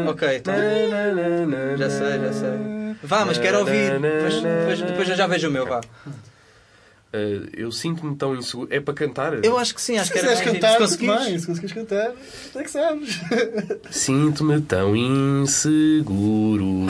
[0.09, 0.55] Ok, então.
[1.79, 2.84] Já sei, já sei.
[3.03, 3.99] Vá, mas quero ouvir.
[4.01, 5.81] Mas depois, depois eu já vejo o meu, vá.
[7.17, 8.69] Eh, eu sinto-me tão inseguro.
[8.73, 9.45] É para cantar?
[9.45, 11.25] Eu acho que sim, acho Se que era cantar, Se conseguires.
[11.27, 11.39] bem.
[11.39, 12.13] Se conseguires cantar,
[12.57, 13.21] é que sabes.
[13.91, 16.87] Sinto-me tão inseguro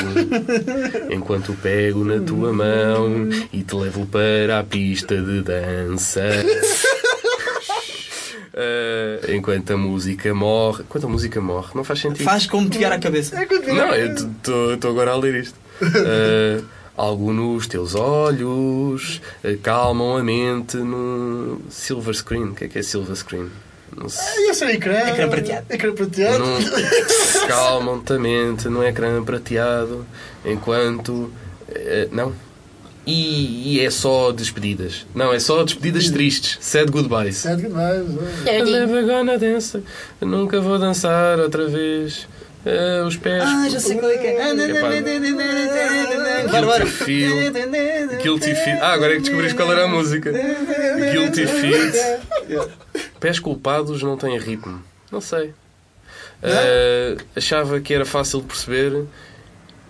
[1.13, 6.23] enquanto pego na tua mão e te levo para a pista de dança.
[8.57, 10.85] Eh, enquanto a música morre.
[10.85, 12.23] Enquanto a música morre, não faz sentido.
[12.25, 13.37] Faz como te vier à cabeça.
[13.67, 14.15] Não, eu
[14.75, 15.59] estou agora a ler isto.
[15.95, 16.61] Eh,
[16.97, 22.45] algo nos teus olhos acalmam a mente num silver screen.
[22.51, 23.51] O que é que é silver screen?
[23.97, 24.49] Não sei.
[24.49, 24.99] Eu sei ecrã.
[25.09, 25.67] Ecrã prateado.
[25.71, 26.39] Ecrã prateado.
[26.45, 26.59] Num,
[27.47, 30.05] calmam-te a mente num ecrã prateado
[30.45, 31.33] enquanto.
[31.69, 32.33] eh, não?
[33.07, 35.05] E, e é só despedidas.
[35.15, 36.57] Não, é só despedidas tristes.
[36.61, 37.37] Sad goodbyes.
[37.37, 38.07] Sad goodbyes.
[38.65, 39.83] Never gonna dance.
[40.23, 42.27] Nunca vou dançar outra vez.
[42.67, 43.43] Eh, os pés.
[43.45, 44.55] Ah, já sei qual é que é.
[46.51, 46.85] Bora, bora.
[48.23, 48.79] Guilty Feet.
[48.81, 50.33] Ah, agora é que descobriste qual era a música.
[50.33, 51.95] Guilty Feet.
[53.21, 54.83] Pés culpados não têm ritmo.
[55.13, 55.53] Não sei.
[56.43, 59.05] Eh, achava que era fácil de perceber.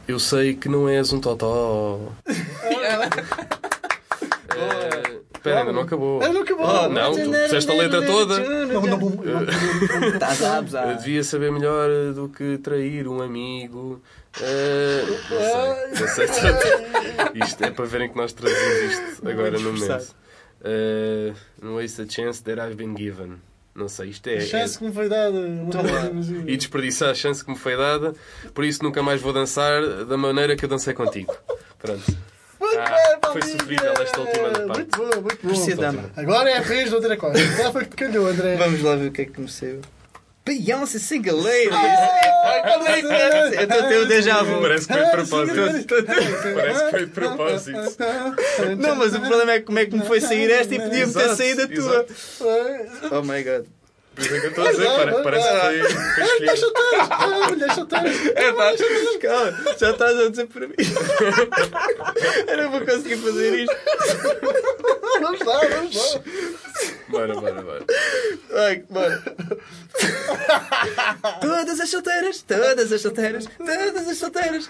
[0.06, 2.12] Eu sei que não és um totó.
[4.56, 6.22] Eh, Espera, ainda não acabou.
[6.22, 6.66] Ah, não acabou.
[6.66, 8.40] Oh, não, tu disseste a letra toda.
[8.40, 10.08] Não, não, não, não.
[10.14, 10.96] Estás a abusar.
[10.96, 14.00] devia saber melhor do que trair um amigo.
[14.40, 15.04] Eh,
[16.00, 17.42] não sei, não sei.
[17.44, 20.16] Isto é para verem que nós traduzimos isto agora no momento.
[20.62, 23.34] Uh, no waste a chance that I've been given.
[23.74, 24.38] Não sei, isto é.
[24.38, 25.36] A chance que me foi dada.
[25.36, 28.14] é e desperdiçar a chance que me foi dada,
[28.54, 31.36] por isso nunca mais vou dançar da maneira que eu dancei contigo.
[31.78, 32.33] Pronto.
[32.78, 34.68] Ah, foi sofrível esta última parte.
[34.78, 35.36] Muito bom, muito.
[35.38, 36.10] Parecia dama.
[36.16, 37.38] Agora é a vez do André Costa.
[37.42, 38.56] Agora foi que te calhou, André.
[38.56, 39.80] Vamos lá ver o que é que comecei.
[40.46, 41.70] Beyoncé Single Ladies!
[41.72, 42.62] Ah,
[43.54, 44.60] Eu estou a ter o déjà vu.
[44.60, 45.94] Parece que foi de propósito.
[46.54, 47.78] Parece que foi de propósito.
[48.78, 51.34] Não, mas o problema é como é que me foi sair esta e podia-me ter
[51.34, 51.76] saído a tua.
[51.76, 53.14] exato.
[53.14, 53.64] Oh my god.
[54.16, 56.56] Isso é que eu estou a dizer, pare- parece que foi, foi escolhido.
[56.56, 57.08] solteiras!
[57.10, 58.26] Ah, Mulheres solteiras!
[58.36, 58.72] É pá,
[59.20, 60.74] calma, já estás a dizer para mim.
[62.46, 63.76] Eu não vou conseguir fazer isto.
[65.20, 66.20] Vamos lá, vamos lá!
[67.08, 67.84] Bora, bora, bora.
[68.52, 69.22] Ai, bora.
[71.40, 74.68] Todas as solteiras, todas as solteiras, todas as solteiras.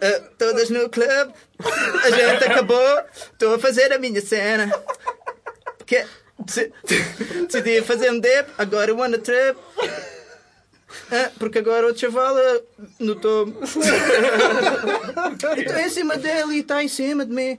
[0.00, 1.32] Ah, todas no clube.
[2.04, 3.00] A gente acabou.
[3.32, 4.70] Estou a fazer a minha cena.
[5.86, 9.58] Que deci- decidi fazer um dip, agora a trip.
[11.10, 12.60] Ah, porque agora o chaval ah,
[12.98, 13.54] notou-me.
[15.58, 17.58] Estou em cima dele e está em cima de mim.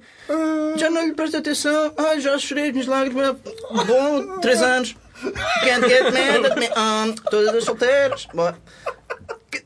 [0.75, 1.93] Já não lhe presto atenção.
[1.97, 3.37] Ai, já chorei minhas lágrimas.
[3.85, 4.95] Bom, três anos.
[5.63, 6.69] Can't get mad at me.
[6.77, 8.27] Um, todas as solteiras.
[8.33, 8.57] Bora.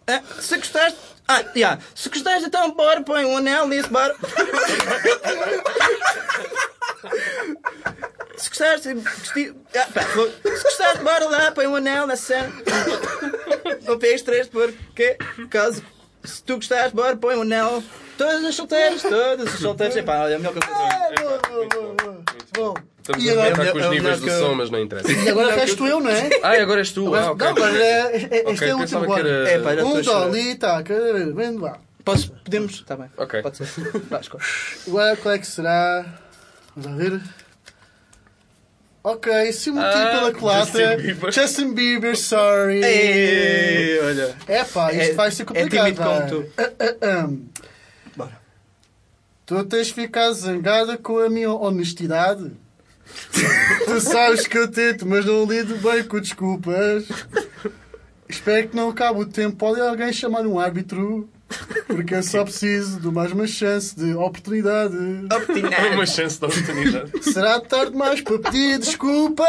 [0.07, 0.99] Ah, se gostaste.
[1.27, 1.81] Ah, yeah.
[1.95, 4.15] Se gostaste, então bora, põe um anel nisso, bora.
[8.41, 12.51] Se gostaste, gosti- ah, pá, se gostaste, bora lá, põe um anel na cena.
[13.85, 15.17] Não pegues três, porque
[15.49, 15.83] caso
[16.23, 17.83] se tu gostares, bora, põe um anel.
[18.17, 19.95] Todas as solteiras, todas as solteiras.
[19.95, 20.73] Epá, olha, é a melhor que eu.
[20.75, 21.09] Ah,
[21.75, 22.73] boa.
[22.73, 24.39] Bom, Estamos E a agora- aumentar com é os o níveis melhor do que eu-
[24.49, 25.11] som, mas não interessa.
[25.11, 26.29] e agora és tu eu, não é?
[26.43, 27.15] Ah, e agora és tu.
[27.15, 27.45] Ah, ok.
[27.47, 29.27] Não, agora é, é, este Ok, é o último agora.
[29.29, 30.83] era- É, pá, Um a dólar, tá,
[31.35, 31.77] vem lá.
[32.05, 32.73] Posso, podemos?
[32.73, 33.09] Está bem.
[33.17, 33.41] Ok.
[33.41, 33.65] Pode ser.
[34.21, 34.43] Escolhe.
[34.87, 36.05] Agora qual é que será?
[36.75, 37.21] Vamos lá ver.
[39.03, 40.89] Ok, se motivo Ah, pela culatra.
[40.91, 41.31] Justin Bieber.
[41.31, 42.83] Justin Bieber, sorry.
[42.83, 44.35] Ei, olha.
[44.47, 45.85] É pá, isto É- vai ser é complicado.
[45.85, 46.45] tímido como tu.
[46.57, 46.71] Ah,
[47.01, 47.29] ah.
[48.15, 48.41] Bora.
[49.45, 52.51] Tu tens de ficar zangada com a minha honestidade.
[53.85, 57.05] tu sabes que eu tento, mas não lido bem com desculpas.
[58.29, 59.57] Espero que não acabe o tempo.
[59.57, 61.27] Pode alguém chamar um árbitro?
[61.87, 64.95] Porque eu só preciso de mais uma chance de oportunidade.
[65.93, 67.23] Uma chance de oportunidade.
[67.23, 69.45] Será tarde demais para pedir desculpa?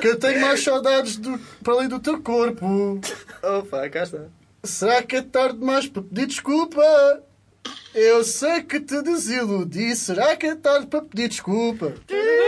[0.00, 3.00] Que eu tenho mais saudades do, para além do teu corpo.
[3.42, 4.20] Opa, cá está.
[4.62, 6.82] Será que é tarde demais para pedir desculpa?
[7.94, 9.96] Eu sei que te desiludi.
[9.96, 11.94] Será que é tarde para pedir desculpa?
[12.08, 12.38] E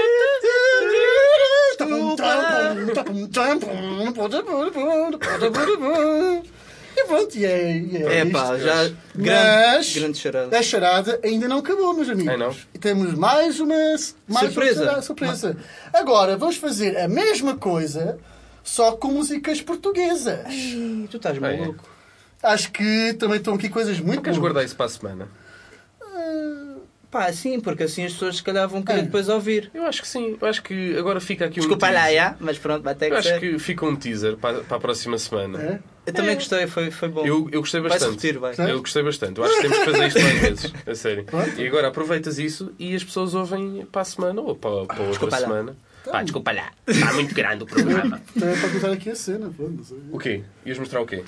[7.06, 8.32] pronto, e é, e é É isto.
[8.32, 8.74] pá, já.
[8.84, 10.58] Mas- Grande, grande charada.
[10.58, 12.30] A charada ainda não acabou, meus amigos.
[12.32, 12.54] Ai, não?
[12.74, 13.74] E temos mais uma
[14.28, 14.90] mais Surpresa.
[14.92, 15.56] Uma surpresa.
[15.92, 18.18] Agora vamos fazer a mesma coisa,
[18.62, 20.40] só com músicas portuguesas.
[20.52, 21.40] Ih, Tu estás é.
[21.40, 21.84] maluco.
[22.42, 24.52] Acho que também estão aqui coisas muito Não queres boas.
[24.52, 25.28] guardar isso para a semana?
[27.10, 29.02] Pá, sim, porque assim as pessoas se calhar vão querer É.
[29.02, 29.68] depois ouvir.
[29.74, 30.36] Eu acho que sim.
[30.40, 33.10] Eu acho que agora fica aqui um Desculpa lá, já, mas pronto, vai ter Eu
[33.10, 33.40] que acho ser.
[33.40, 35.60] que fica um teaser para, para a próxima semana.
[35.60, 35.78] É?
[36.06, 37.26] Eu também gostei, foi, foi bom.
[37.26, 38.10] Eu, eu gostei bastante.
[38.10, 38.54] repetir, vai.
[38.58, 39.38] Eu gostei bastante.
[39.38, 40.72] Eu acho que temos que fazer isto mais vezes.
[40.86, 41.24] A sério.
[41.24, 41.60] Pronto.
[41.60, 45.06] E agora aproveitas isso e as pessoas ouvem para a semana ou para, para outra
[45.08, 45.40] Desculpa lá.
[45.42, 45.76] semana.
[46.10, 46.70] Pá, desculpa lá.
[46.86, 48.20] Está muito grande o programa.
[48.38, 49.52] Também para contar aqui a cena.
[49.56, 49.68] pô.
[50.12, 50.42] O quê?
[50.64, 51.24] Ias mostrar o quê?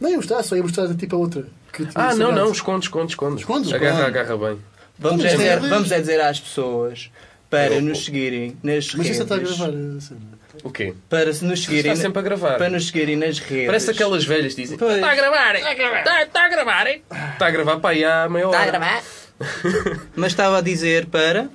[0.00, 1.46] Não ia mostrar, só ia mostrar tipo a outra.
[1.94, 2.50] Ah, não, não.
[2.52, 3.40] Esconde, esconde, esconde.
[3.40, 4.58] Esconde, Agarra, agarra bem.
[5.02, 7.10] Vamos, é dizer, vamos é dizer às pessoas
[7.50, 9.16] para Eu- nos seguirem nas Mas redes.
[9.16, 10.20] você está a gravar a cena.
[10.64, 10.94] O quê?
[11.08, 11.92] Para se nos seguirem.
[11.92, 12.58] Está sempre a gravar.
[12.58, 13.66] Para nos seguirem nas redes.
[13.66, 14.94] Parece aquelas velhas que dizem Pois.
[14.94, 15.54] Está a gravar?
[15.56, 16.86] Está, está a gravar?
[16.88, 18.56] Está a gravar para aí há meia hora.
[18.58, 19.02] Está a gravar?
[20.14, 21.48] Mas estava a dizer para.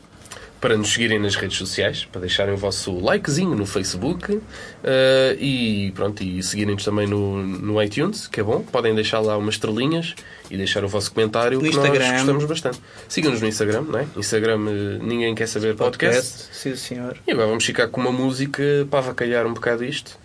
[0.59, 4.41] Para nos seguirem nas redes sociais, para deixarem o vosso likezinho no Facebook
[4.83, 8.61] eh, e pronto, e seguirem-nos também no, no iTunes, que é bom.
[8.63, 10.15] Podem deixar lá umas estrelinhas
[10.49, 11.99] e deixar o vosso comentário, No que Instagram.
[12.07, 12.81] nós gostamos bastante.
[13.07, 14.07] Sigam-nos no Instagram, não é?
[14.17, 16.47] Instagram eh, Ninguém Quer Saber Podcast.
[16.51, 17.17] Sim, senhor.
[17.27, 20.17] E agora vamos ficar com uma música para avacalhar um bocado isto.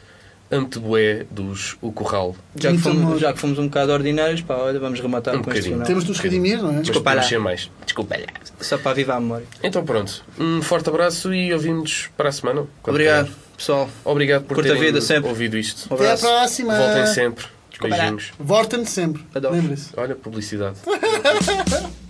[0.53, 2.37] Ante Bué dos O Corral.
[2.55, 5.51] Já que, fomos, já que fomos um bocado ordinários, pá, olha, vamos rematar Um com
[5.51, 5.87] este final.
[5.87, 6.81] Temos de nos redimir, não é?
[6.83, 7.23] Desculpa lá.
[7.41, 7.71] mais.
[7.87, 8.27] Desculpa lá.
[8.61, 9.47] Só para avivar a memória.
[9.63, 12.67] Então pronto, um forte abraço e ouvimos para a semana.
[12.87, 13.89] Obrigado, pessoal.
[14.05, 15.31] Obrigado por Curta terem vida sempre.
[15.31, 15.91] ouvido isto.
[15.91, 16.77] Um Até à próxima.
[16.77, 17.47] Voltem sempre.
[17.81, 18.33] Beijinhos.
[18.39, 19.25] Voltem sempre.
[19.35, 19.55] Adoro.
[19.55, 19.89] Lembre-se.
[19.97, 20.77] Olha, publicidade.